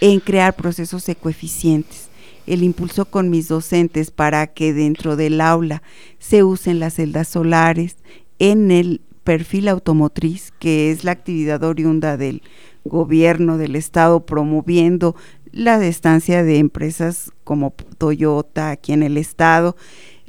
en 0.00 0.20
crear 0.20 0.54
procesos 0.54 1.08
ecoeficientes 1.08 2.10
el 2.46 2.62
impulso 2.62 3.06
con 3.06 3.28
mis 3.28 3.48
docentes 3.48 4.10
para 4.10 4.46
que 4.46 4.72
dentro 4.72 5.16
del 5.16 5.40
aula 5.40 5.82
se 6.18 6.44
usen 6.44 6.78
las 6.78 6.94
celdas 6.94 7.28
solares, 7.28 7.96
en 8.38 8.70
el 8.70 9.00
perfil 9.24 9.68
automotriz, 9.68 10.52
que 10.58 10.90
es 10.90 11.02
la 11.02 11.10
actividad 11.12 11.62
oriunda 11.64 12.16
del 12.16 12.42
gobierno 12.84 13.58
del 13.58 13.74
estado 13.74 14.24
promoviendo 14.24 15.16
la 15.50 15.84
estancia 15.84 16.44
de 16.44 16.58
empresas 16.58 17.32
como 17.42 17.74
Toyota 17.98 18.70
aquí 18.70 18.92
en 18.92 19.02
el 19.02 19.16
estado. 19.16 19.76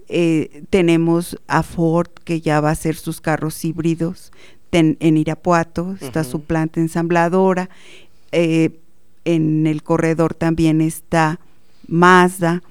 Eh, 0.09 0.63
tenemos 0.69 1.37
a 1.47 1.63
Ford 1.63 2.09
que 2.23 2.39
ya 2.41 2.61
va 2.61 2.69
a 2.69 2.73
hacer 2.73 2.95
sus 2.95 3.19
carros 3.19 3.65
híbridos 3.65 4.31
en 4.71 5.17
Irapuato, 5.17 5.95
está 5.99 6.23
su 6.23 6.41
planta 6.41 6.79
ensambladora. 6.79 7.69
Eh, 8.31 8.79
en 9.25 9.67
el 9.67 9.83
corredor 9.83 10.33
también 10.33 10.81
está 10.81 11.39
Mazda. 11.87 12.61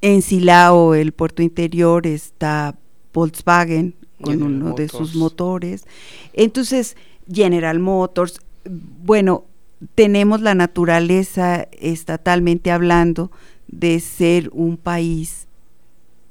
En 0.00 0.22
Silao, 0.22 0.94
el 0.94 1.12
puerto 1.12 1.42
interior, 1.42 2.06
está 2.06 2.76
Volkswagen 3.12 3.94
con 4.20 4.42
uno 4.42 4.74
de 4.74 4.88
sus 4.88 5.14
motores. 5.14 5.86
Entonces, 6.32 6.96
General 7.30 7.78
Motors, 7.78 8.40
bueno, 8.64 9.44
tenemos 9.94 10.40
la 10.40 10.54
naturaleza 10.54 11.68
estatalmente 11.72 12.70
hablando 12.70 13.30
de 13.78 14.00
ser 14.00 14.50
un 14.52 14.76
país 14.76 15.46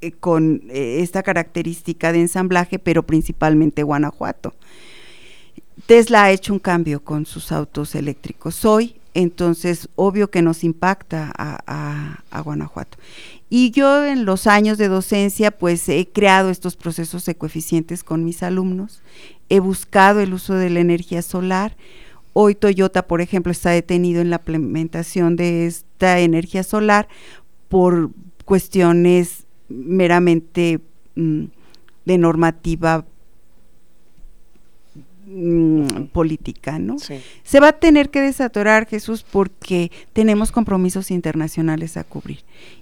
eh, 0.01 0.11
con 0.11 0.61
eh, 0.69 0.99
esta 1.01 1.23
característica 1.23 2.11
de 2.11 2.21
ensamblaje, 2.21 2.79
pero 2.79 3.03
principalmente 3.03 3.83
Guanajuato. 3.83 4.53
Tesla 5.85 6.23
ha 6.23 6.31
hecho 6.31 6.53
un 6.53 6.59
cambio 6.59 7.03
con 7.03 7.25
sus 7.25 7.51
autos 7.51 7.95
eléctricos 7.95 8.63
hoy, 8.63 8.95
entonces 9.13 9.89
obvio 9.95 10.29
que 10.29 10.41
nos 10.41 10.63
impacta 10.63 11.31
a, 11.35 12.41
Guanajuato. 12.43 12.97
Y 13.49 13.71
yo 13.71 14.05
en 14.05 14.25
los 14.25 14.47
años 14.47 14.77
de 14.77 14.87
docencia 14.87 15.51
pues 15.51 15.87
he 15.89 16.07
creado 16.07 16.49
estos 16.49 16.75
procesos 16.75 17.27
ecoeficientes 17.27 18.03
con 18.03 18.23
mis 18.23 18.43
alumnos, 18.43 19.01
he 19.49 19.59
buscado 19.59 20.19
el 20.21 20.33
uso 20.33 20.53
de 20.53 20.69
la 20.69 20.79
energía 20.79 21.21
solar, 21.21 21.75
Hoy 22.35 22.55
Toyota, 22.55 23.05
por 23.05 23.21
ejemplo, 23.21 23.51
está 23.51 23.69
detenido 23.69 24.19
en 24.19 24.31
la 24.31 24.37
implementación 24.37 25.35
de 25.35 25.67
esta 26.03 26.19
energía 26.19 26.63
solar 26.63 27.07
por 27.69 28.11
cuestiones 28.43 29.45
meramente 29.69 30.81
mm, 31.15 31.45
de 32.05 32.17
normativa 32.17 33.05
mm, 35.25 36.07
política, 36.11 36.77
¿no? 36.77 36.97
Se 36.99 37.59
va 37.61 37.69
a 37.69 37.79
tener 37.79 38.09
que 38.09 38.19
desatorar, 38.19 38.85
Jesús, 38.85 39.23
porque 39.23 39.91
tenemos 40.11 40.51
compromisos 40.51 41.09
internacionales 41.09 41.95
a 41.95 42.03
cubrir. 42.03 42.39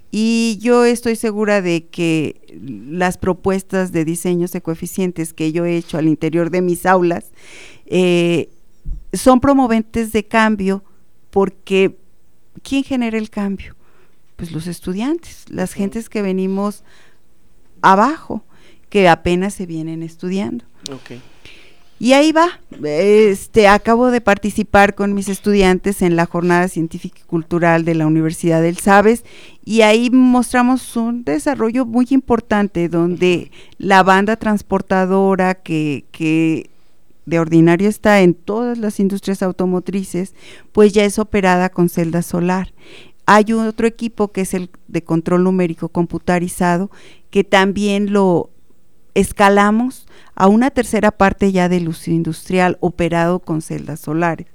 Y 0.09 0.57
yo 0.59 0.83
estoy 0.83 1.15
segura 1.15 1.61
de 1.61 1.85
que 1.85 2.41
las 2.89 3.19
propuestas 3.19 3.91
de 3.91 4.03
diseños 4.03 4.51
de 4.51 4.61
coeficientes 4.61 5.33
que 5.33 5.51
yo 5.51 5.65
he 5.65 5.77
hecho 5.77 5.99
al 5.99 6.07
interior 6.07 6.49
de 6.49 6.61
mis 6.61 6.87
aulas 6.87 7.31
eh, 7.85 8.49
son 9.13 9.39
promoventes 9.39 10.11
de 10.11 10.25
cambio 10.25 10.83
porque 11.29 12.00
¿quién 12.63 12.83
genera 12.83 13.17
el 13.17 13.29
cambio? 13.29 13.75
Pues 14.35 14.51
los 14.51 14.67
estudiantes, 14.67 15.45
las 15.49 15.73
gentes 15.73 16.09
que 16.09 16.21
venimos 16.21 16.83
abajo, 17.81 18.43
que 18.89 19.07
apenas 19.07 19.53
se 19.53 19.65
vienen 19.65 20.03
estudiando. 20.03 20.65
Y 22.01 22.13
ahí 22.13 22.31
va, 22.31 22.59
este, 22.83 23.67
acabo 23.67 24.09
de 24.09 24.21
participar 24.21 24.95
con 24.95 25.13
mis 25.13 25.29
estudiantes 25.29 26.01
en 26.01 26.15
la 26.15 26.25
jornada 26.25 26.67
científica 26.67 27.19
y 27.21 27.27
cultural 27.27 27.85
de 27.85 27.93
la 27.93 28.07
Universidad 28.07 28.59
del 28.59 28.79
Sabes 28.79 29.23
y 29.63 29.81
ahí 29.81 30.09
mostramos 30.09 30.97
un 30.97 31.23
desarrollo 31.23 31.85
muy 31.85 32.07
importante 32.09 32.89
donde 32.89 33.51
la 33.77 34.01
banda 34.01 34.35
transportadora 34.35 35.53
que, 35.53 36.05
que 36.11 36.70
de 37.25 37.39
ordinario 37.39 37.87
está 37.87 38.21
en 38.21 38.33
todas 38.33 38.77
las 38.77 38.99
industrias 38.99 39.43
automotrices, 39.43 40.33
pues 40.71 40.93
ya 40.93 41.05
es 41.05 41.19
operada 41.19 41.69
con 41.69 41.89
celda 41.89 42.21
solar. 42.21 42.73
Hay 43.25 43.53
otro 43.53 43.87
equipo 43.87 44.29
que 44.31 44.41
es 44.41 44.53
el 44.53 44.69
de 44.87 45.03
control 45.03 45.43
numérico 45.43 45.89
computarizado, 45.89 46.89
que 47.29 47.43
también 47.43 48.11
lo 48.11 48.49
escalamos 49.13 50.07
a 50.35 50.47
una 50.47 50.71
tercera 50.71 51.11
parte 51.11 51.51
ya 51.51 51.69
del 51.69 51.87
uso 51.87 52.11
industrial 52.11 52.77
operado 52.79 53.39
con 53.39 53.61
celdas 53.61 53.99
solares. 53.99 54.47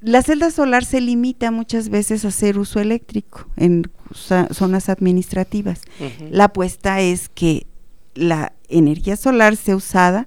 La 0.00 0.22
celda 0.22 0.50
solar 0.50 0.84
se 0.84 1.00
limita 1.00 1.50
muchas 1.52 1.88
veces 1.88 2.24
a 2.24 2.28
hacer 2.28 2.58
uso 2.58 2.80
eléctrico 2.80 3.46
en 3.56 3.90
zonas 4.12 4.88
administrativas. 4.88 5.82
La 6.28 6.44
apuesta 6.44 7.00
es 7.00 7.28
que 7.28 7.66
la 8.14 8.52
energía 8.68 9.16
solar 9.16 9.56
sea 9.56 9.76
usada 9.76 10.26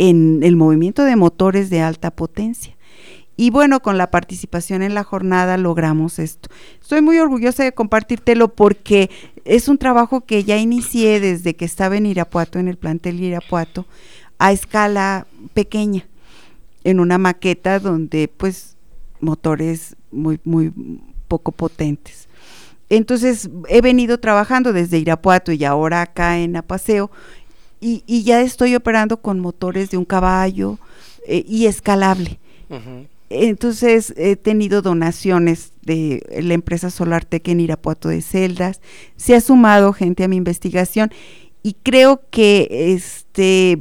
en 0.00 0.40
el 0.42 0.56
movimiento 0.56 1.04
de 1.04 1.14
motores 1.14 1.68
de 1.68 1.82
alta 1.82 2.10
potencia. 2.10 2.74
Y 3.36 3.50
bueno, 3.50 3.80
con 3.80 3.98
la 3.98 4.10
participación 4.10 4.80
en 4.80 4.94
la 4.94 5.04
jornada 5.04 5.58
logramos 5.58 6.18
esto. 6.18 6.48
Estoy 6.80 7.02
muy 7.02 7.18
orgullosa 7.18 7.64
de 7.64 7.72
compartírtelo 7.72 8.48
porque 8.48 9.10
es 9.44 9.68
un 9.68 9.76
trabajo 9.76 10.22
que 10.22 10.42
ya 10.42 10.56
inicié 10.56 11.20
desde 11.20 11.54
que 11.54 11.66
estaba 11.66 11.98
en 11.98 12.06
Irapuato, 12.06 12.58
en 12.58 12.68
el 12.68 12.78
plantel 12.78 13.20
Irapuato, 13.20 13.84
a 14.38 14.52
escala 14.52 15.26
pequeña, 15.52 16.08
en 16.82 16.98
una 16.98 17.18
maqueta 17.18 17.78
donde 17.78 18.28
pues 18.34 18.76
motores 19.20 19.96
muy, 20.10 20.40
muy 20.44 20.72
poco 21.28 21.52
potentes. 21.52 22.26
Entonces 22.88 23.50
he 23.68 23.82
venido 23.82 24.18
trabajando 24.18 24.72
desde 24.72 24.98
Irapuato 24.98 25.52
y 25.52 25.62
ahora 25.64 26.00
acá 26.00 26.38
en 26.38 26.56
Apaseo 26.56 27.10
y, 27.80 28.22
ya 28.22 28.42
estoy 28.42 28.74
operando 28.74 29.20
con 29.22 29.40
motores 29.40 29.90
de 29.90 29.96
un 29.96 30.04
caballo 30.04 30.78
eh, 31.26 31.44
y 31.46 31.66
escalable. 31.66 32.38
Entonces 33.30 34.14
he 34.16 34.36
tenido 34.36 34.82
donaciones 34.82 35.72
de 35.82 36.24
la 36.42 36.54
empresa 36.54 36.90
Solartec 36.90 37.48
en 37.48 37.60
Irapuato 37.60 38.08
de 38.08 38.22
Celdas, 38.22 38.80
se 39.16 39.34
ha 39.34 39.40
sumado 39.40 39.92
gente 39.92 40.24
a 40.24 40.28
mi 40.28 40.36
investigación 40.36 41.10
y 41.62 41.74
creo 41.82 42.22
que 42.30 42.68
este 42.94 43.80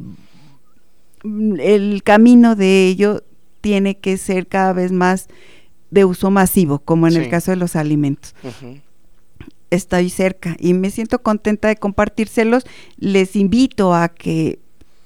el 1.24 2.02
camino 2.04 2.56
de 2.56 2.88
ello 2.88 3.24
tiene 3.62 3.98
que 3.98 4.18
ser 4.18 4.48
cada 4.48 4.74
vez 4.74 4.92
más 4.92 5.28
de 5.92 6.06
uso 6.06 6.32
masivo, 6.32 6.80
como 6.80 7.08
en 7.08 7.18
el 7.18 7.30
caso 7.30 7.52
de 7.52 7.58
los 7.58 7.76
alimentos 7.76 8.34
estoy 9.70 10.10
cerca 10.10 10.56
y 10.60 10.74
me 10.74 10.92
siento 10.92 11.22
contenta 11.22 11.68
de 11.68 11.76
compartírselos. 11.76 12.66
Les 12.98 13.36
invito 13.36 13.94
a 13.94 14.10
que 14.10 14.60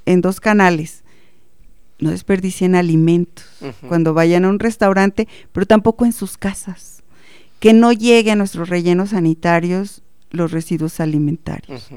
en 0.06 0.22
dos 0.22 0.40
canales 0.40 1.04
no 2.00 2.12
desperdicien 2.12 2.76
alimentos 2.76 3.46
cuando 3.88 4.14
vayan 4.14 4.46
a 4.46 4.50
un 4.50 4.60
restaurante, 4.60 5.28
pero 5.52 5.66
tampoco 5.66 6.06
en 6.06 6.12
sus 6.12 6.38
casas. 6.38 7.04
Que 7.60 7.74
no 7.74 7.94
llegue 7.94 8.32
a 8.32 8.36
nuestros 8.36 8.68
rellenos 8.70 9.12
sanitarios 9.12 10.02
los 10.30 10.52
residuos 10.52 11.00
alimentarios, 11.00 11.88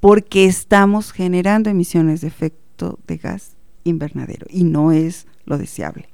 porque 0.00 0.46
estamos 0.46 1.12
generando 1.12 1.70
emisiones 1.70 2.22
de 2.22 2.28
efecto 2.28 2.98
de 3.06 3.18
gas 3.18 3.56
invernadero 3.84 4.46
y 4.50 4.64
no 4.64 4.92
es 4.92 5.26
lo 5.44 5.58
deseable. 5.58 6.08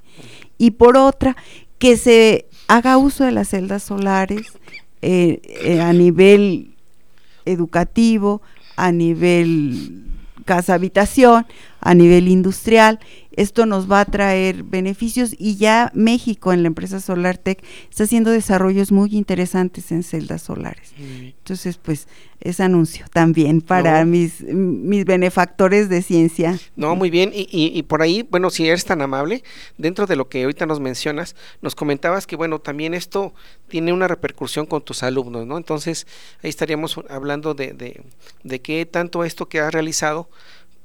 Y 0.57 0.71
por 0.71 0.97
otra, 0.97 1.37
que 1.79 1.97
se 1.97 2.47
haga 2.67 2.97
uso 2.97 3.23
de 3.23 3.31
las 3.31 3.49
celdas 3.49 3.83
solares, 3.83 4.53
eh, 5.01 5.41
eh, 5.43 5.81
a 5.81 5.93
nivel 5.93 6.75
educativo, 7.45 8.41
a 8.75 8.91
nivel 8.91 10.03
casa 10.45 10.73
habitación, 10.75 11.45
a 11.79 11.93
nivel 11.93 12.27
industrial. 12.27 12.99
Esto 13.31 13.67
nos 13.67 13.89
va 13.89 13.99
a 14.01 14.05
traer 14.05 14.63
beneficios 14.63 15.35
y 15.37 15.57
ya 15.57 15.91
México 15.93 16.53
en 16.53 16.63
la 16.63 16.67
empresa 16.67 16.99
SolarTech 16.99 17.63
está 17.87 18.05
haciendo 18.05 18.31
desarrollos 18.31 18.91
muy 18.91 19.15
interesantes 19.15 19.91
en 19.91 20.01
celdas 20.01 20.41
solares. 20.41 20.91
Entonces, 20.97 21.77
pues 21.77 22.07
es 22.39 22.59
anuncio 22.59 23.05
también 23.13 23.61
para 23.61 24.05
mis, 24.05 24.41
mis 24.41 25.05
benefactores 25.05 25.87
de 25.87 26.01
ciencia. 26.01 26.57
No, 26.75 26.95
muy 26.95 27.11
bien. 27.11 27.31
Y, 27.31 27.47
y, 27.51 27.83
por 27.83 28.01
ahí, 28.01 28.27
bueno, 28.29 28.49
si 28.49 28.67
eres 28.67 28.85
tan 28.85 29.03
amable, 29.03 29.43
dentro 29.77 30.07
de 30.07 30.15
lo 30.15 30.29
que 30.29 30.43
ahorita 30.43 30.65
nos 30.65 30.79
mencionas, 30.79 31.35
nos 31.61 31.75
comentabas 31.75 32.25
que, 32.25 32.35
bueno, 32.35 32.59
también 32.59 32.95
esto 32.95 33.35
tiene 33.67 33.93
una 33.93 34.07
repercusión 34.07 34.65
con 34.65 34.81
tus 34.81 35.03
alumnos, 35.03 35.45
¿no? 35.45 35.57
Entonces, 35.57 36.07
ahí 36.41 36.49
estaríamos 36.49 36.99
hablando 37.09 37.53
de, 37.53 37.73
de, 37.73 38.01
de 38.43 38.61
qué 38.61 38.85
tanto 38.85 39.23
esto 39.23 39.47
que 39.47 39.59
has 39.59 39.71
realizado 39.71 40.29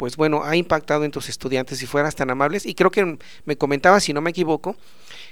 pues 0.03 0.17
bueno, 0.17 0.43
ha 0.43 0.57
impactado 0.57 1.05
en 1.05 1.13
tus 1.13 1.29
estudiantes 1.29 1.79
si 1.79 1.87
fueras 1.87 2.17
tan 2.17 2.29
amables. 2.29 2.67
Y 2.67 2.75
creo 2.75 2.91
que 2.91 3.19
me 3.45 3.57
comentaba, 3.57 4.01
si 4.01 4.13
no 4.13 4.21
me 4.21 4.31
equivoco, 4.31 4.75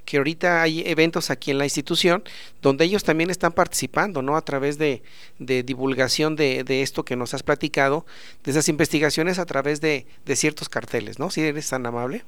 que 0.04 0.18
ahorita 0.18 0.62
hay 0.62 0.84
eventos 0.86 1.28
aquí 1.30 1.50
en 1.50 1.58
la 1.58 1.64
institución 1.64 2.22
donde 2.62 2.84
ellos 2.84 3.02
también 3.02 3.30
están 3.30 3.50
participando, 3.50 4.22
¿no? 4.22 4.36
A 4.36 4.42
través 4.42 4.78
de, 4.78 5.02
divulgación 5.40 6.36
de, 6.36 6.82
esto 6.82 7.04
que 7.04 7.16
nos 7.16 7.34
has 7.34 7.42
platicado, 7.42 8.06
de 8.44 8.52
esas 8.52 8.68
investigaciones 8.68 9.40
a 9.40 9.44
través 9.44 9.80
de, 9.80 10.06
ciertos 10.36 10.68
carteles, 10.68 11.18
¿no? 11.18 11.30
Si 11.30 11.40
eres 11.40 11.68
tan 11.68 11.84
amable. 11.84 12.22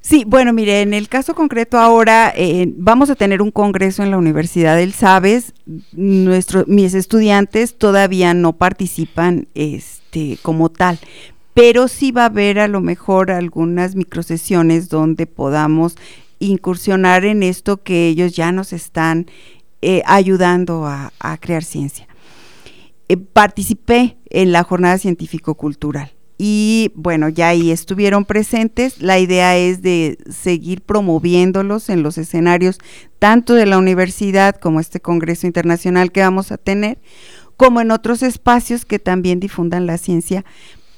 Sí, 0.00 0.24
bueno, 0.26 0.54
mire, 0.54 0.80
en 0.80 0.94
el 0.94 1.10
caso 1.10 1.34
concreto 1.34 1.76
ahora 1.76 2.32
eh, 2.34 2.72
vamos 2.78 3.10
a 3.10 3.14
tener 3.14 3.42
un 3.42 3.50
congreso 3.50 4.02
en 4.02 4.10
la 4.10 4.16
Universidad 4.16 4.78
del 4.78 4.94
Sabes. 4.94 5.52
Nuestros, 5.92 6.66
mis 6.66 6.94
estudiantes 6.94 7.76
todavía 7.76 8.32
no 8.32 8.54
participan 8.54 9.48
este, 9.54 10.38
como 10.40 10.70
tal, 10.70 10.98
pero 11.58 11.88
sí 11.88 12.12
va 12.12 12.22
a 12.22 12.26
haber 12.26 12.60
a 12.60 12.68
lo 12.68 12.80
mejor 12.80 13.32
algunas 13.32 13.96
microsesiones 13.96 14.88
donde 14.88 15.26
podamos 15.26 15.96
incursionar 16.38 17.24
en 17.24 17.42
esto 17.42 17.82
que 17.82 18.06
ellos 18.06 18.36
ya 18.36 18.52
nos 18.52 18.72
están 18.72 19.26
eh, 19.82 20.02
ayudando 20.06 20.86
a, 20.86 21.10
crear 21.40 21.64
ciencia. 21.64 22.06
Eh, 23.08 23.16
participé 23.16 24.18
en 24.30 24.52
la 24.52 24.62
jornada 24.62 24.98
científico-cultural 24.98 26.12
y 26.38 26.92
bueno, 26.94 27.28
ya 27.28 27.48
ahí 27.48 27.72
estuvieron 27.72 28.24
presentes. 28.24 29.02
La 29.02 29.18
idea 29.18 29.56
es 29.56 29.82
de 29.82 30.16
seguir 30.30 30.82
promoviéndolos 30.82 31.88
en 31.88 32.04
los 32.04 32.18
escenarios 32.18 32.78
tanto 33.18 33.54
de 33.54 33.66
la 33.66 33.78
universidad 33.78 34.54
como 34.54 34.78
este 34.78 35.00
Congreso 35.00 35.48
Internacional 35.48 36.12
que 36.12 36.20
vamos 36.20 36.52
a 36.52 36.56
tener, 36.56 36.98
como 37.56 37.80
en 37.80 37.90
otros 37.90 38.22
espacios 38.22 38.84
que 38.84 39.00
también 39.00 39.40
difundan 39.40 39.86
la 39.86 39.98
ciencia 39.98 40.44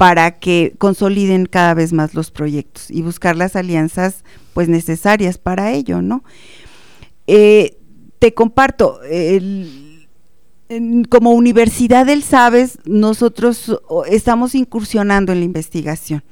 para 0.00 0.38
que 0.38 0.72
consoliden 0.78 1.44
cada 1.44 1.74
vez 1.74 1.92
más 1.92 2.14
los 2.14 2.30
proyectos 2.30 2.90
y 2.90 3.02
buscar 3.02 3.36
las 3.36 3.54
alianzas 3.54 4.24
pues 4.54 4.66
necesarias 4.66 5.36
para 5.36 5.72
ello, 5.72 6.00
¿no? 6.00 6.24
Eh, 7.26 7.76
te 8.18 8.32
comparto, 8.32 8.98
como 11.10 11.32
Universidad 11.32 12.06
del 12.06 12.22
Sabes, 12.22 12.78
nosotros 12.86 13.78
estamos 14.08 14.54
incursionando 14.54 15.32
en 15.32 15.40
la 15.40 15.44
investigación. 15.44 16.24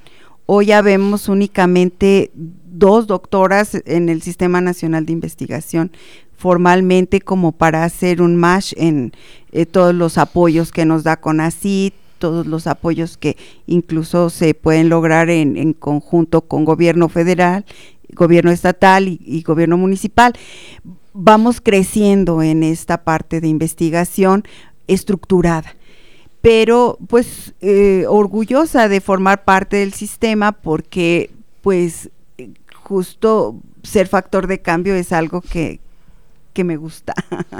Hoy 0.47 0.65
ya 0.65 0.81
vemos 0.81 1.29
únicamente 1.29 2.31
dos 2.33 3.05
doctoras 3.05 3.77
en 3.85 4.09
el 4.09 4.23
Sistema 4.23 4.61
Nacional 4.61 5.05
de 5.05 5.13
Investigación 5.13 5.91
formalmente 6.35 7.21
como 7.21 7.51
para 7.51 7.83
hacer 7.83 8.23
un 8.23 8.35
match 8.35 8.73
en 8.77 9.11
eh, 9.51 9.67
todos 9.67 9.93
los 9.93 10.17
apoyos 10.17 10.71
que 10.71 10.85
nos 10.85 11.03
da 11.03 11.17
CONACYT, 11.17 11.93
todos 12.19 12.45
los 12.45 12.67
apoyos 12.67 13.17
que 13.17 13.37
incluso 13.65 14.29
se 14.29 14.53
pueden 14.53 14.89
lograr 14.89 15.29
en, 15.29 15.73
conjunto 15.73 16.41
con 16.41 16.65
gobierno 16.65 17.09
federal, 17.09 17.65
gobierno 18.13 18.51
estatal 18.51 19.07
y 19.07 19.41
gobierno 19.41 19.77
municipal. 19.77 20.33
Vamos 21.13 21.61
creciendo 21.61 22.43
en 22.43 22.61
esta 22.61 23.03
parte 23.03 23.41
de 23.41 23.47
investigación 23.47 24.43
estructurada 24.87 25.75
pero 26.41 26.97
pues 27.07 27.53
eh, 27.61 28.05
orgullosa 28.07 28.87
de 28.87 29.01
formar 29.01 29.43
parte 29.43 29.77
del 29.77 29.93
sistema 29.93 30.51
porque 30.53 31.31
pues 31.61 32.09
justo 32.73 33.57
ser 33.83 34.07
factor 34.07 34.47
de 34.47 34.61
cambio 34.61 34.95
es 34.95 35.11
algo 35.11 35.41
que, 35.41 35.79
me 36.63 36.77
gusta. 36.77 37.13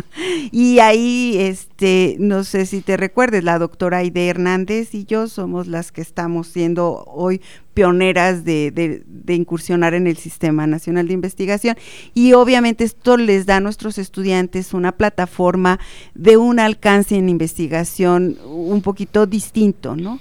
y 0.52 0.80
ahí, 0.80 1.36
este, 1.38 2.16
no 2.20 2.43
sé 2.43 2.66
si 2.66 2.82
te 2.82 2.97
recuerdes, 2.97 3.43
la 3.43 3.60
doctora 3.60 3.97
Aide 3.97 4.28
Hernández 4.28 4.93
y 4.93 5.06
yo 5.06 5.28
somos 5.28 5.68
las 5.68 5.91
que 5.91 6.02
estamos 6.02 6.47
siendo 6.47 7.04
hoy 7.06 7.41
pioneras 7.74 8.43
de, 8.43 8.72
de, 8.72 9.34
incursionar 9.34 9.93
en 9.93 10.08
el 10.08 10.18
Sistema 10.18 10.68
Nacional 10.68 11.08
de 11.08 11.14
Investigación. 11.14 11.78
Y 12.14 12.34
obviamente 12.34 12.84
esto 12.84 13.16
les 13.16 13.45
da 13.45 13.58
a 13.58 13.62
nuestros 13.62 13.97
estudiantes 13.97 14.74
una 14.74 14.91
plataforma 14.91 15.80
de 16.14 16.36
un 16.36 16.60
alcance 16.60 17.16
en 17.16 17.30
investigación 17.30 18.38
un 18.45 18.82
poquito 18.82 19.26
distinto, 19.26 19.95
¿no? 19.95 20.20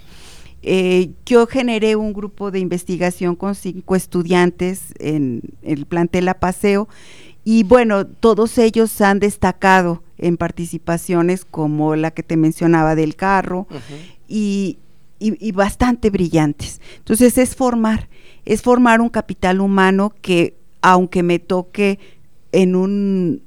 Eh, 0.62 1.12
yo 1.24 1.46
generé 1.46 1.94
un 1.94 2.12
grupo 2.12 2.50
de 2.50 2.58
investigación 2.58 3.36
con 3.36 3.54
cinco 3.54 3.94
estudiantes 3.94 4.92
en 4.98 5.40
el 5.62 5.86
plantel 5.86 6.28
Paseo 6.38 6.88
y 7.50 7.62
bueno, 7.62 8.06
todos 8.06 8.58
ellos 8.58 9.00
han 9.00 9.20
destacado 9.20 10.02
en 10.18 10.36
participaciones 10.36 11.46
como 11.46 11.96
la 11.96 12.10
que 12.10 12.22
te 12.22 12.36
mencionaba 12.36 12.94
del 12.94 13.16
carro 13.16 13.66
y, 14.28 14.76
bastante 15.54 16.10
brillantes. 16.10 16.78
Entonces 16.98 17.38
es 17.38 17.56
formar, 17.56 18.10
es 18.44 18.60
formar 18.60 19.00
un 19.00 19.08
capital 19.08 19.62
humano 19.62 20.12
que 20.20 20.58
aunque 20.82 21.22
me 21.22 21.38
toque 21.38 21.98
en 22.52 22.76
un 22.76 23.40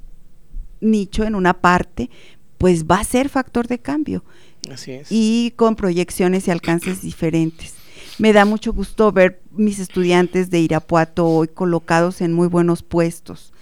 nicho, 0.80 1.22
en 1.22 1.36
una 1.36 1.60
parte, 1.60 2.10
pues 2.58 2.86
va 2.86 2.98
a 2.98 3.04
ser 3.04 3.28
factor 3.28 3.68
de 3.68 3.78
cambio. 3.78 4.24
Así 4.68 4.90
es. 4.90 5.12
Y 5.12 5.52
con 5.54 5.76
proyecciones 5.76 6.48
y 6.48 6.50
alcances 6.50 7.02
diferentes. 7.02 7.74
Me 8.18 8.32
da 8.32 8.46
mucho 8.46 8.72
gusto 8.72 9.12
ver 9.12 9.40
mis 9.52 9.78
estudiantes 9.78 10.50
de 10.50 10.58
Irapuato 10.58 11.24
hoy 11.24 11.46
colocados 11.46 12.20
en 12.20 12.32
muy 12.32 12.48
buenos 12.48 12.82
puestos 12.82 13.52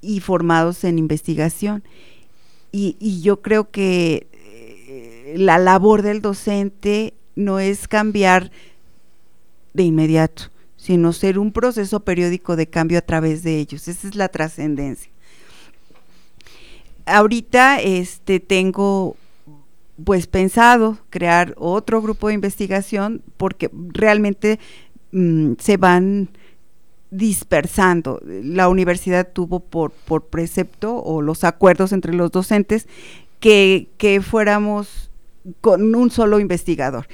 y 0.00 0.20
formados 0.20 0.84
en 0.84 0.98
investigación. 0.98 1.82
Y, 2.72 3.20
yo 3.22 3.42
creo 3.42 3.70
que 3.70 4.28
eh, 4.32 5.34
la 5.36 5.58
labor 5.58 6.02
del 6.02 6.20
docente 6.22 7.14
no 7.34 7.58
es 7.58 7.88
cambiar 7.88 8.50
de 9.74 9.82
inmediato, 9.82 10.44
sino 10.76 11.12
ser 11.12 11.38
un 11.38 11.52
proceso 11.52 12.00
periódico 12.00 12.56
de 12.56 12.68
cambio 12.68 12.98
a 12.98 13.02
través 13.02 13.42
de 13.42 13.58
ellos. 13.58 13.88
Esa 13.88 14.08
es 14.08 14.14
la 14.14 14.28
trascendencia. 14.28 15.10
Ahorita 17.06 17.80
este 17.80 18.38
tengo 18.40 19.16
pues 20.04 20.26
pensado 20.26 20.98
crear 21.10 21.54
otro 21.58 22.00
grupo 22.00 22.28
de 22.28 22.34
investigación 22.34 23.22
porque 23.36 23.70
realmente 23.72 24.58
mm, 25.12 25.54
se 25.58 25.76
van 25.76 26.30
dispersando. 27.10 28.20
La 28.24 28.68
universidad 28.68 29.28
tuvo 29.32 29.60
por, 29.60 29.92
por 29.92 30.26
precepto 30.26 30.96
o 30.96 31.22
los 31.22 31.44
acuerdos 31.44 31.92
entre 31.92 32.14
los 32.14 32.30
docentes 32.30 32.86
que, 33.40 33.88
que 33.98 34.20
fuéramos 34.20 35.10
con 35.60 35.94
un 35.94 36.10
solo 36.10 36.38
investigador. 36.38 37.06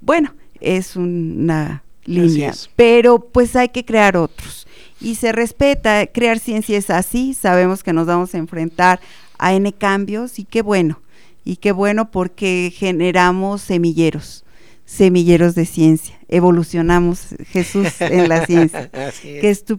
Bueno, 0.00 0.34
es 0.60 0.96
una 0.96 1.82
línea, 2.04 2.54
pero 2.76 3.20
pues 3.20 3.56
hay 3.56 3.68
que 3.68 3.84
crear 3.84 4.16
otros. 4.16 4.66
Y 5.00 5.14
se 5.14 5.32
respeta, 5.32 6.06
crear 6.06 6.38
ciencia 6.38 6.76
es 6.76 6.90
así, 6.90 7.34
sabemos 7.34 7.84
que 7.84 7.92
nos 7.92 8.06
vamos 8.06 8.34
a 8.34 8.38
enfrentar 8.38 9.00
a 9.38 9.54
N 9.54 9.72
cambios 9.72 10.38
y 10.40 10.44
qué 10.44 10.62
bueno, 10.62 11.00
y 11.44 11.56
qué 11.56 11.70
bueno 11.70 12.10
porque 12.10 12.72
generamos 12.74 13.62
semilleros 13.62 14.44
semilleros 14.88 15.54
de 15.54 15.66
ciencia. 15.66 16.18
Evolucionamos 16.28 17.36
Jesús 17.50 18.00
en 18.00 18.26
la 18.30 18.46
ciencia. 18.46 18.90
que 19.22 19.50
es 19.50 19.62
tu, 19.62 19.76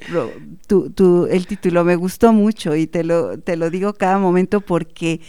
tu, 0.67 1.25
el 1.25 1.47
título. 1.47 1.83
Me 1.83 1.95
gustó 1.95 2.31
mucho 2.31 2.75
y 2.75 2.85
te 2.85 3.03
lo, 3.03 3.39
te 3.39 3.57
lo 3.57 3.71
digo 3.71 3.93
cada 3.95 4.19
momento 4.19 4.61
porque 4.61 5.19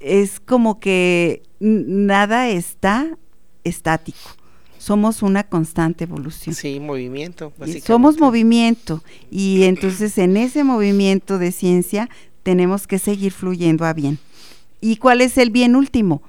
es 0.00 0.40
como 0.40 0.80
que 0.80 1.42
nada 1.60 2.48
está 2.48 3.18
estático. 3.62 4.18
Somos 4.78 5.22
una 5.22 5.44
constante 5.44 6.04
evolución. 6.04 6.54
Sí, 6.54 6.80
movimiento. 6.80 7.52
somos 7.84 8.18
movimiento 8.18 9.04
y 9.30 9.64
entonces 9.64 10.16
en 10.16 10.38
ese 10.38 10.64
movimiento 10.64 11.38
de 11.38 11.52
ciencia 11.52 12.08
tenemos 12.42 12.86
que 12.86 12.98
seguir 12.98 13.32
fluyendo 13.32 13.84
a 13.84 13.92
bien. 13.92 14.18
¿Y 14.80 14.96
cuál 14.96 15.20
es 15.20 15.36
el 15.36 15.50
bien 15.50 15.76
último? 15.76 16.22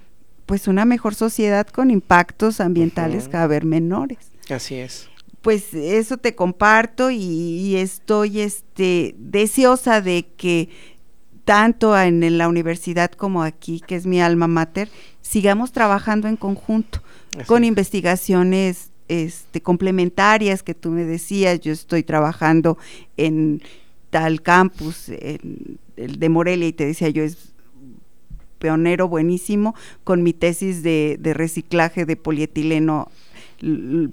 Pues 0.45 0.67
una 0.67 0.85
mejor 0.85 1.15
sociedad 1.15 1.67
con 1.67 1.91
impactos 1.91 2.59
ambientales 2.59 3.27
cada 3.27 3.47
vez 3.47 3.63
menores. 3.63 4.17
Así 4.49 4.75
es. 4.75 5.07
Pues 5.41 5.73
eso 5.73 6.17
te 6.17 6.35
comparto 6.35 7.09
y, 7.09 7.75
estoy 7.75 8.41
este 8.41 9.15
deseosa 9.17 10.01
de 10.01 10.27
que 10.37 10.69
tanto 11.45 11.97
en, 11.99 12.37
la 12.37 12.47
universidad 12.47 13.11
como 13.11 13.43
aquí, 13.43 13.81
que 13.85 13.95
es 13.95 14.05
mi 14.05 14.21
alma 14.21 14.47
mater, 14.47 14.89
sigamos 15.21 15.71
trabajando 15.71 16.27
en 16.27 16.37
conjunto 16.37 17.01
con 17.47 17.63
investigaciones 17.63 18.91
este, 19.07 19.61
complementarias 19.61 20.63
que 20.63 20.75
tú 20.75 20.91
me 20.91 21.05
decías. 21.05 21.59
Yo 21.59 21.73
estoy 21.73 22.03
trabajando 22.03 22.77
en 23.17 23.61
tal 24.11 24.41
campus, 24.41 25.09
en 25.09 25.79
el 25.95 26.19
de 26.19 26.29
Morelia, 26.29 26.67
y 26.67 26.73
te 26.73 26.85
decía 26.85 27.09
yo, 27.09 27.23
es 27.23 27.50
pionero 28.61 29.09
buenísimo 29.09 29.75
con 30.05 30.23
mi 30.23 30.31
tesis 30.31 30.83
de, 30.83 31.19
reciclaje 31.21 32.05
de 32.05 32.15
polietileno 32.15 33.09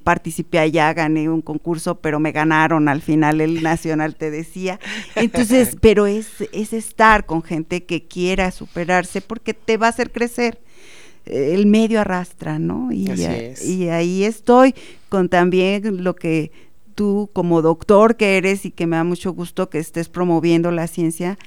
participé 0.04 0.58
allá, 0.58 0.92
gané 0.92 1.30
un 1.30 1.40
concurso, 1.40 2.00
pero 2.00 2.20
me 2.20 2.32
ganaron 2.32 2.86
al 2.86 3.00
final 3.00 3.40
el 3.40 3.62
nacional, 3.62 4.14
te 4.14 4.30
decía. 4.30 4.78
Entonces, 5.14 5.74
pero 5.80 6.06
es, 6.06 6.28
es 6.52 6.74
estar 6.74 7.24
con 7.24 7.42
gente 7.42 7.84
que 7.84 8.06
quiera 8.06 8.50
superarse 8.50 9.22
porque 9.22 9.54
te 9.54 9.78
va 9.78 9.86
a 9.86 9.90
hacer 9.90 10.10
crecer. 10.10 10.60
El 11.24 11.66
medio 11.66 12.00
arrastra, 12.00 12.58
¿no? 12.58 12.90
Y, 12.92 13.10
y 13.64 13.88
ahí 13.88 14.24
estoy 14.24 14.74
con 15.08 15.30
también 15.30 16.02
lo 16.04 16.14
que 16.14 16.52
tú 16.94 17.30
como 17.32 17.62
doctor 17.62 18.16
que 18.16 18.38
eres 18.38 18.66
y 18.66 18.70
que 18.70 18.86
me 18.86 18.96
da 18.96 19.04
mucho 19.04 19.32
gusto 19.32 19.70
que 19.70 19.78
estés 19.78 20.08
promoviendo 20.08 20.72
la 20.72 20.88
ciencia, 20.88 21.38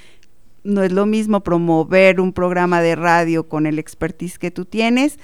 no 0.63 0.83
es 0.83 0.91
lo 0.91 1.05
mismo 1.05 1.41
promover 1.41 2.19
un 2.19 2.33
programa 2.33 2.81
de 2.81 2.95
radio 2.95 3.47
con 3.47 3.65
el 3.65 3.79
expertise 3.79 4.37
que 4.37 4.51
tú 4.51 4.65
tienes 4.65 5.17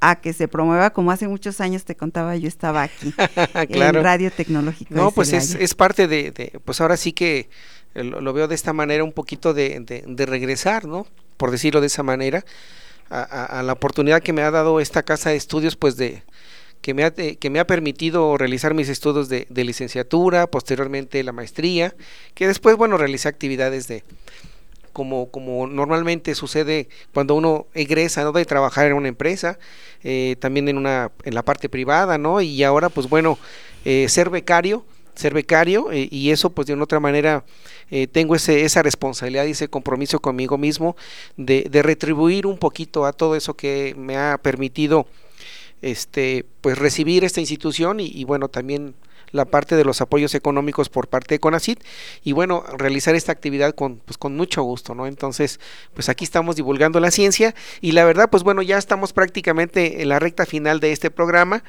a 0.00 0.16
que 0.16 0.32
se 0.32 0.48
promueva 0.48 0.90
como 0.90 1.12
hace 1.12 1.28
muchos 1.28 1.60
años 1.60 1.84
te 1.84 1.94
contaba 1.94 2.36
yo 2.36 2.48
estaba 2.48 2.82
aquí 2.82 3.12
claro. 3.70 3.98
en 3.98 4.04
Radio 4.04 4.30
Tecnológico. 4.32 4.94
No, 4.94 5.12
pues 5.12 5.32
es, 5.32 5.54
es, 5.54 5.74
parte 5.74 6.08
de, 6.08 6.32
de, 6.32 6.58
pues 6.64 6.80
ahora 6.80 6.96
sí 6.96 7.12
que 7.12 7.48
lo, 7.94 8.20
lo, 8.20 8.32
veo 8.32 8.48
de 8.48 8.54
esta 8.54 8.72
manera 8.72 9.04
un 9.04 9.12
poquito 9.12 9.54
de, 9.54 9.78
de, 9.80 10.02
de 10.06 10.26
regresar, 10.26 10.86
¿no? 10.86 11.06
Por 11.36 11.52
decirlo 11.52 11.80
de 11.80 11.86
esa 11.86 12.02
manera, 12.02 12.44
a, 13.10 13.22
a, 13.22 13.60
a, 13.60 13.62
la 13.62 13.72
oportunidad 13.74 14.22
que 14.22 14.32
me 14.32 14.42
ha 14.42 14.50
dado 14.50 14.80
esta 14.80 15.04
casa 15.04 15.30
de 15.30 15.36
estudios, 15.36 15.76
pues 15.76 15.96
de 15.96 16.24
que 16.80 16.94
me 16.94 17.04
ha, 17.04 17.12
que 17.12 17.50
me 17.50 17.60
ha 17.60 17.66
permitido 17.66 18.36
realizar 18.36 18.74
mis 18.74 18.88
estudios 18.88 19.28
de, 19.28 19.46
de 19.48 19.64
licenciatura, 19.64 20.48
posteriormente 20.48 21.22
la 21.22 21.30
maestría, 21.30 21.94
que 22.34 22.48
después, 22.48 22.76
bueno, 22.76 22.98
realicé 22.98 23.28
actividades 23.28 23.86
de, 23.86 24.02
como, 24.92 25.30
como 25.30 25.66
normalmente 25.66 26.34
sucede 26.34 26.88
cuando 27.12 27.34
uno 27.34 27.66
egresa 27.74 28.24
¿no? 28.24 28.32
de 28.32 28.44
trabajar 28.44 28.86
en 28.86 28.94
una 28.94 29.08
empresa, 29.08 29.58
eh, 30.02 30.36
también 30.40 30.68
en 30.68 30.78
una 30.78 31.10
en 31.24 31.34
la 31.34 31.42
parte 31.42 31.68
privada, 31.68 32.18
¿no? 32.18 32.40
Y 32.40 32.62
ahora, 32.64 32.88
pues 32.88 33.08
bueno, 33.08 33.38
eh, 33.84 34.06
ser 34.08 34.30
becario, 34.30 34.84
ser 35.14 35.34
becario, 35.34 35.92
eh, 35.92 36.08
y 36.10 36.30
eso 36.30 36.50
pues 36.50 36.66
de 36.66 36.74
una 36.74 36.84
otra 36.84 37.00
manera 37.00 37.44
eh, 37.90 38.06
tengo 38.06 38.34
ese, 38.34 38.64
esa 38.64 38.82
responsabilidad 38.82 39.44
y 39.44 39.50
ese 39.50 39.68
compromiso 39.68 40.20
conmigo 40.20 40.56
mismo 40.56 40.96
de, 41.36 41.66
de 41.70 41.82
retribuir 41.82 42.46
un 42.46 42.58
poquito 42.58 43.04
a 43.04 43.12
todo 43.12 43.36
eso 43.36 43.54
que 43.54 43.94
me 43.96 44.16
ha 44.16 44.38
permitido 44.38 45.06
este 45.82 46.46
pues 46.60 46.78
recibir 46.78 47.24
esta 47.24 47.40
institución 47.40 48.00
y, 48.00 48.06
y 48.06 48.24
bueno 48.24 48.48
también 48.48 48.94
la 49.32 49.44
parte 49.46 49.76
de 49.76 49.84
los 49.84 50.00
apoyos 50.00 50.34
económicos 50.34 50.88
por 50.88 51.08
parte 51.08 51.34
de 51.34 51.40
CONACIT 51.40 51.82
y 52.22 52.32
bueno, 52.32 52.64
realizar 52.78 53.14
esta 53.14 53.32
actividad 53.32 53.74
con, 53.74 53.96
pues, 53.98 54.18
con 54.18 54.36
mucho 54.36 54.62
gusto, 54.62 54.94
¿no? 54.94 55.06
Entonces, 55.06 55.58
pues 55.94 56.08
aquí 56.08 56.24
estamos 56.24 56.56
divulgando 56.56 57.00
la 57.00 57.10
ciencia 57.10 57.54
y 57.80 57.92
la 57.92 58.04
verdad, 58.04 58.30
pues 58.30 58.42
bueno, 58.42 58.62
ya 58.62 58.78
estamos 58.78 59.12
prácticamente 59.12 60.02
en 60.02 60.08
la 60.08 60.18
recta 60.18 60.46
final 60.46 60.80
de 60.80 60.92
este 60.92 61.10
programa. 61.10 61.64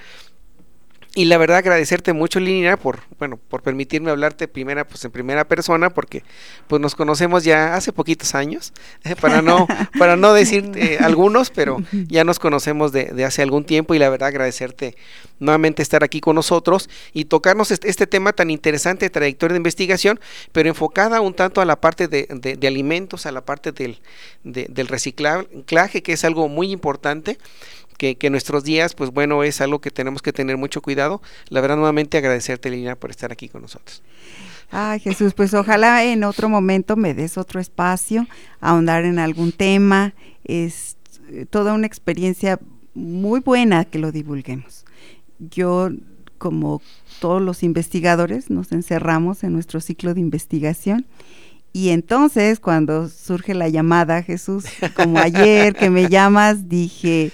Y 1.16 1.26
la 1.26 1.38
verdad 1.38 1.58
agradecerte 1.58 2.12
mucho, 2.12 2.40
Lina, 2.40 2.76
por 2.76 3.02
bueno, 3.20 3.38
por 3.38 3.62
permitirme 3.62 4.10
hablarte 4.10 4.48
primera, 4.48 4.88
pues 4.88 5.06
en 5.06 5.12
primera 5.12 5.48
persona, 5.48 5.92
porque 5.92 6.24
pues 6.68 6.82
nos 6.82 6.96
conocemos 6.96 7.44
ya 7.44 7.76
hace 7.76 7.94
poquitos 7.94 8.34
años, 8.34 8.74
eh, 9.04 9.16
para 9.16 9.44
no, 9.44 9.68
para 10.00 10.16
no 10.16 10.34
decir 10.34 10.72
eh, 10.76 10.98
algunos, 11.02 11.52
pero 11.52 11.78
ya 11.92 12.24
nos 12.24 12.40
conocemos 12.40 12.92
de, 12.92 13.06
de, 13.06 13.26
hace 13.26 13.44
algún 13.44 13.64
tiempo 13.64 13.94
y 13.94 14.00
la 14.00 14.10
verdad 14.10 14.30
agradecerte 14.30 14.96
nuevamente 15.40 15.84
estar 15.84 16.04
aquí 16.04 16.20
con 16.20 16.36
nosotros 16.36 16.90
y 17.14 17.26
tocarnos 17.26 17.70
este, 17.70 17.90
este 17.90 18.08
tema 18.08 18.34
tan 18.34 18.50
interesante, 18.50 19.10
trayectoria 19.10 19.54
de 19.54 19.58
investigación, 19.58 20.20
pero 20.52 20.68
enfocada 20.68 21.22
un 21.22 21.36
tanto 21.36 21.62
a 21.62 21.66
la 21.66 21.80
parte 21.80 22.08
de, 22.08 22.28
de, 22.30 22.56
de 22.56 22.68
alimentos, 22.68 23.28
a 23.28 23.32
la 23.32 23.46
parte 23.46 23.72
del, 23.72 24.00
del 24.44 24.88
reciclaje, 24.88 26.02
que 26.02 26.14
es 26.14 26.26
algo 26.26 26.50
muy 26.50 26.72
importante 26.72 27.38
que, 27.94 28.30
nuestros 28.30 28.64
días, 28.64 28.96
pues 28.96 29.12
bueno, 29.12 29.44
es 29.44 29.62
algo 29.62 29.80
que 29.80 29.92
tenemos 29.92 30.22
que 30.22 30.34
tener 30.34 30.58
mucho 30.58 30.82
cuidado. 30.82 31.22
La 31.50 31.62
verdad, 31.62 31.78
nuevamente 31.78 32.18
agradecerte, 32.18 32.70
Lina, 32.70 32.96
por 32.96 33.10
estar 33.10 33.32
aquí 33.32 33.50
con 33.50 33.62
nosotros. 33.62 34.04
Ay, 34.72 35.00
Jesús, 35.00 35.34
pues 35.34 35.54
ojalá 35.54 36.04
en 36.04 36.24
otro 36.24 36.50
momento 36.50 36.96
me 36.96 37.14
des 37.14 37.38
otro 37.38 37.60
espacio, 37.60 38.28
ahondar 38.60 39.06
en 39.06 39.20
algún 39.20 39.52
tema. 39.52 40.14
Es 40.44 40.98
toda 41.50 41.74
una 41.74 41.88
experiencia 41.88 42.60
muy 42.94 43.40
buena 43.40 43.86
que 43.86 44.00
lo 44.00 44.12
divulguemos. 44.12 44.86
Yo, 45.40 45.90
como 46.38 46.82
todos 47.20 47.42
los 47.42 47.64
investigadores, 47.64 48.50
nos 48.50 48.72
encerramos 48.72 49.44
en 49.44 49.54
nuestro 49.54 49.80
ciclo 49.80 50.14
de 50.14 50.22
investigación. 50.22 51.06
Y 51.72 51.90
entonces, 51.90 52.60
cuando 52.60 53.10
surge 53.10 53.56
la 53.56 53.68
llamada, 53.68 54.22
Jesús, 54.22 54.66
como 54.96 55.18
ayer 55.18 55.74
que 55.74 55.90
me 55.90 56.08
llamas, 56.08 56.70
dije, 56.70 57.32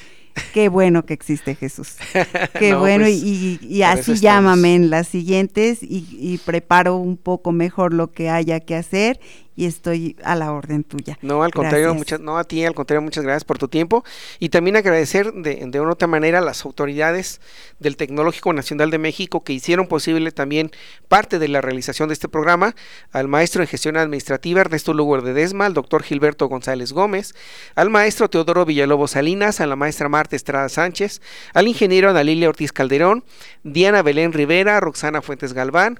qué 0.53 0.69
bueno 0.69 1.05
que 1.05 1.13
existe 1.13 1.55
Jesús. 1.55 1.95
Qué 2.59 2.71
no, 2.71 2.79
bueno, 2.79 3.05
pues, 3.05 3.21
y, 3.23 3.59
y, 3.61 3.81
así 3.83 4.15
llámame 4.15 4.75
en 4.75 4.89
las 4.89 5.07
siguientes 5.07 5.83
y, 5.83 6.07
y, 6.11 6.37
preparo 6.39 6.97
un 6.97 7.17
poco 7.17 7.51
mejor 7.51 7.93
lo 7.93 8.11
que 8.11 8.29
haya 8.29 8.59
que 8.59 8.75
hacer 8.75 9.19
y 9.59 9.65
estoy 9.65 10.15
a 10.23 10.37
la 10.37 10.53
orden 10.53 10.85
tuya. 10.85 11.19
No, 11.21 11.43
al 11.43 11.51
contrario, 11.51 11.93
muchas, 11.93 12.21
no 12.21 12.37
a 12.37 12.45
ti, 12.45 12.63
al 12.63 12.73
contrario, 12.73 13.01
muchas 13.01 13.25
gracias 13.25 13.43
por 13.43 13.57
tu 13.57 13.67
tiempo. 13.67 14.05
Y 14.39 14.47
también 14.47 14.77
agradecer 14.77 15.33
de, 15.33 15.65
de 15.67 15.81
una 15.81 15.91
otra 15.91 16.07
manera 16.07 16.37
a 16.37 16.41
las 16.41 16.63
autoridades 16.63 17.41
del 17.77 17.97
Tecnológico 17.97 18.53
Nacional 18.53 18.89
de 18.89 18.99
México 18.99 19.43
que 19.43 19.51
hicieron 19.51 19.87
posible 19.87 20.31
también 20.31 20.71
parte 21.09 21.39
de 21.39 21.49
la 21.49 21.59
realización 21.59 22.07
de 22.07 22.13
este 22.13 22.29
programa, 22.29 22.73
al 23.11 23.27
maestro 23.27 23.61
en 23.61 23.67
gestión 23.67 23.97
administrativa 23.97 24.61
Ernesto 24.61 24.93
Lugo 24.93 25.19
de 25.21 25.33
Desma, 25.33 25.65
al 25.65 25.73
doctor 25.73 26.03
Gilberto 26.03 26.47
González 26.47 26.93
Gómez, 26.93 27.35
al 27.75 27.89
maestro 27.89 28.29
Teodoro 28.29 28.63
Villalobos 28.63 29.11
Salinas, 29.11 29.59
a 29.59 29.67
la 29.67 29.75
maestra 29.75 30.07
Marta 30.07 30.37
Estrada 30.37 30.69
Sánchez, 30.69 31.21
al 31.53 31.67
ingeniero 31.67 32.11
Ana 32.11 32.23
Lilia 32.23 32.47
Ortiz 32.47 32.71
Calderón, 32.71 33.25
Diana 33.65 34.03
Belén 34.03 34.31
Rivera, 34.31 34.79
Roxana 34.79 35.21
Fuentes 35.21 35.51
Galván, 35.51 35.99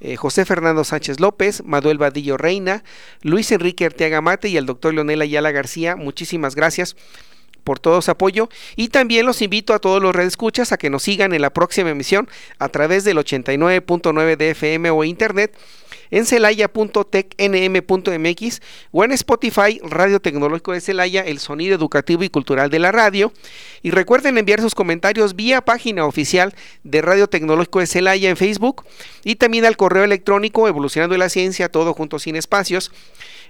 eh, 0.00 0.16
José 0.16 0.46
Fernando 0.46 0.82
Sánchez 0.82 1.20
López, 1.20 1.62
Manuel 1.64 1.98
Vadillo 1.98 2.38
Reina, 2.38 2.82
Luis 3.22 3.50
Enrique 3.52 3.84
Arteaga 3.84 4.20
Mate 4.20 4.48
y 4.48 4.56
el 4.56 4.66
doctor 4.66 4.94
Leonel 4.94 5.22
Ayala 5.22 5.50
García. 5.50 5.96
Muchísimas 5.96 6.54
gracias 6.54 6.96
por 7.64 7.78
todo 7.78 8.02
su 8.02 8.10
apoyo 8.10 8.48
y 8.76 8.88
también 8.88 9.26
los 9.26 9.42
invito 9.42 9.74
a 9.74 9.78
todos 9.78 10.02
los 10.02 10.14
redescuchas 10.14 10.72
a 10.72 10.78
que 10.78 10.90
nos 10.90 11.02
sigan 11.02 11.32
en 11.32 11.42
la 11.42 11.50
próxima 11.50 11.90
emisión 11.90 12.28
a 12.58 12.68
través 12.68 13.04
del 13.04 13.18
89.9 13.18 14.36
de 14.36 14.50
FM 14.50 14.90
o 14.90 15.04
internet 15.04 15.56
en 16.10 16.26
celaya.tecnm.mx 16.26 18.60
o 18.90 19.04
en 19.04 19.12
Spotify 19.12 19.80
Radio 19.82 20.20
Tecnológico 20.20 20.72
de 20.72 20.80
Celaya, 20.80 21.22
el 21.22 21.38
sonido 21.38 21.74
educativo 21.74 22.24
y 22.24 22.30
cultural 22.30 22.70
de 22.70 22.78
la 22.78 22.92
radio. 22.92 23.32
Y 23.82 23.90
recuerden 23.90 24.38
enviar 24.38 24.60
sus 24.60 24.74
comentarios 24.74 25.36
vía 25.36 25.60
página 25.60 26.06
oficial 26.06 26.54
de 26.84 27.02
Radio 27.02 27.28
Tecnológico 27.28 27.80
de 27.80 27.86
Celaya 27.86 28.30
en 28.30 28.36
Facebook 28.36 28.84
y 29.24 29.36
también 29.36 29.64
al 29.64 29.76
correo 29.76 30.04
electrónico 30.04 30.68
evolucionando 30.68 31.16
la 31.16 31.28
ciencia, 31.28 31.68
todo 31.68 31.94
junto 31.94 32.18
sin 32.18 32.36
espacios, 32.36 32.92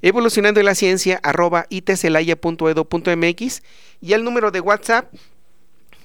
evolucionando 0.03 0.63
la 0.63 0.75
ciencia 0.75 1.21
arroba 1.23 1.67
itcelaya.edu.mx 1.71 3.63
y 4.01 4.13
el 4.13 4.25
número 4.25 4.51
de 4.51 4.61
WhatsApp 4.61 5.13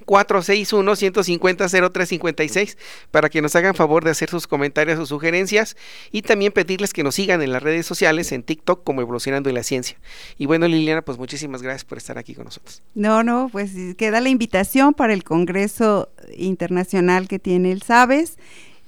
461-150-0356 0.06 2.78
para 3.12 3.30
que 3.30 3.42
nos 3.42 3.56
hagan 3.56 3.76
favor 3.76 4.04
de 4.04 4.12
hacer 4.12 4.30
sus 4.30 4.48
comentarios 4.48 5.00
o 5.00 5.06
sugerencias 5.06 5.78
y 6.12 6.22
también 6.22 6.52
pedirles 6.52 6.94
que 6.94 7.04
nos 7.04 7.16
sigan 7.16 7.42
en 7.42 7.52
las 7.52 7.64
redes 7.64 7.86
sociales, 7.86 8.32
en 8.32 8.44
TikTok 8.44 8.84
como 8.84 9.02
Evolucionando 9.02 9.50
en 9.50 9.56
la 9.56 9.64
Ciencia. 9.64 9.98
Y 10.38 10.46
bueno, 10.46 10.68
Liliana, 10.68 11.02
pues 11.02 11.18
muchísimas 11.18 11.62
gracias 11.62 11.86
por 11.86 11.98
estar 11.98 12.18
aquí 12.18 12.36
con 12.36 12.46
nosotros. 12.46 12.84
No, 12.94 13.24
no, 13.24 13.50
pues 13.52 13.72
queda 13.98 14.22
la 14.22 14.30
invitación 14.30 14.94
para 14.94 15.14
el 15.14 15.24
Congreso 15.24 16.10
Internacional 16.38 17.28
que 17.28 17.40
tiene 17.40 17.72
el 17.72 17.82
SABES 17.82 18.38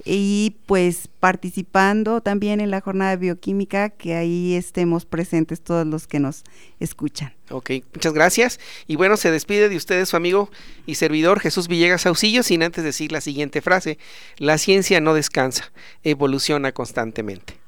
y 0.04 0.56
pues 0.66 1.08
participando 1.20 2.20
también 2.20 2.60
en 2.60 2.70
la 2.70 2.80
jornada 2.80 3.12
de 3.12 3.16
bioquímica, 3.16 3.90
que 3.90 4.14
ahí 4.14 4.54
estemos 4.54 5.04
presentes 5.04 5.60
todos 5.60 5.86
los 5.86 6.06
que 6.06 6.20
nos 6.20 6.44
escuchan. 6.80 7.34
Ok, 7.50 7.70
muchas 7.94 8.12
gracias. 8.12 8.60
Y 8.86 8.96
bueno, 8.96 9.16
se 9.16 9.30
despide 9.30 9.68
de 9.68 9.76
ustedes 9.76 10.08
su 10.08 10.16
amigo 10.16 10.50
y 10.86 10.94
servidor 10.96 11.40
Jesús 11.40 11.68
Villegas 11.68 12.02
Saucillo, 12.02 12.42
sin 12.42 12.62
antes 12.62 12.84
decir 12.84 13.12
la 13.12 13.20
siguiente 13.20 13.60
frase, 13.60 13.98
la 14.36 14.58
ciencia 14.58 15.00
no 15.00 15.14
descansa, 15.14 15.72
evoluciona 16.04 16.72
constantemente. 16.72 17.58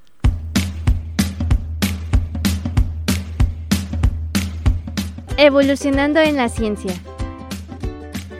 Evolucionando 5.36 6.20
en 6.20 6.36
la 6.36 6.50
ciencia. 6.50 6.92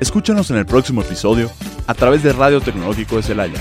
Escúchanos 0.01 0.51
en 0.51 0.59
el 0.59 0.67
próximo 0.67 1.03
episodio 1.03 1.51
a 1.87 1.95
través 1.95 2.23
de 2.23 2.33
Radio 2.33 2.61
Tecnológico 2.61 3.17
de 3.17 3.23
Celaya, 3.23 3.61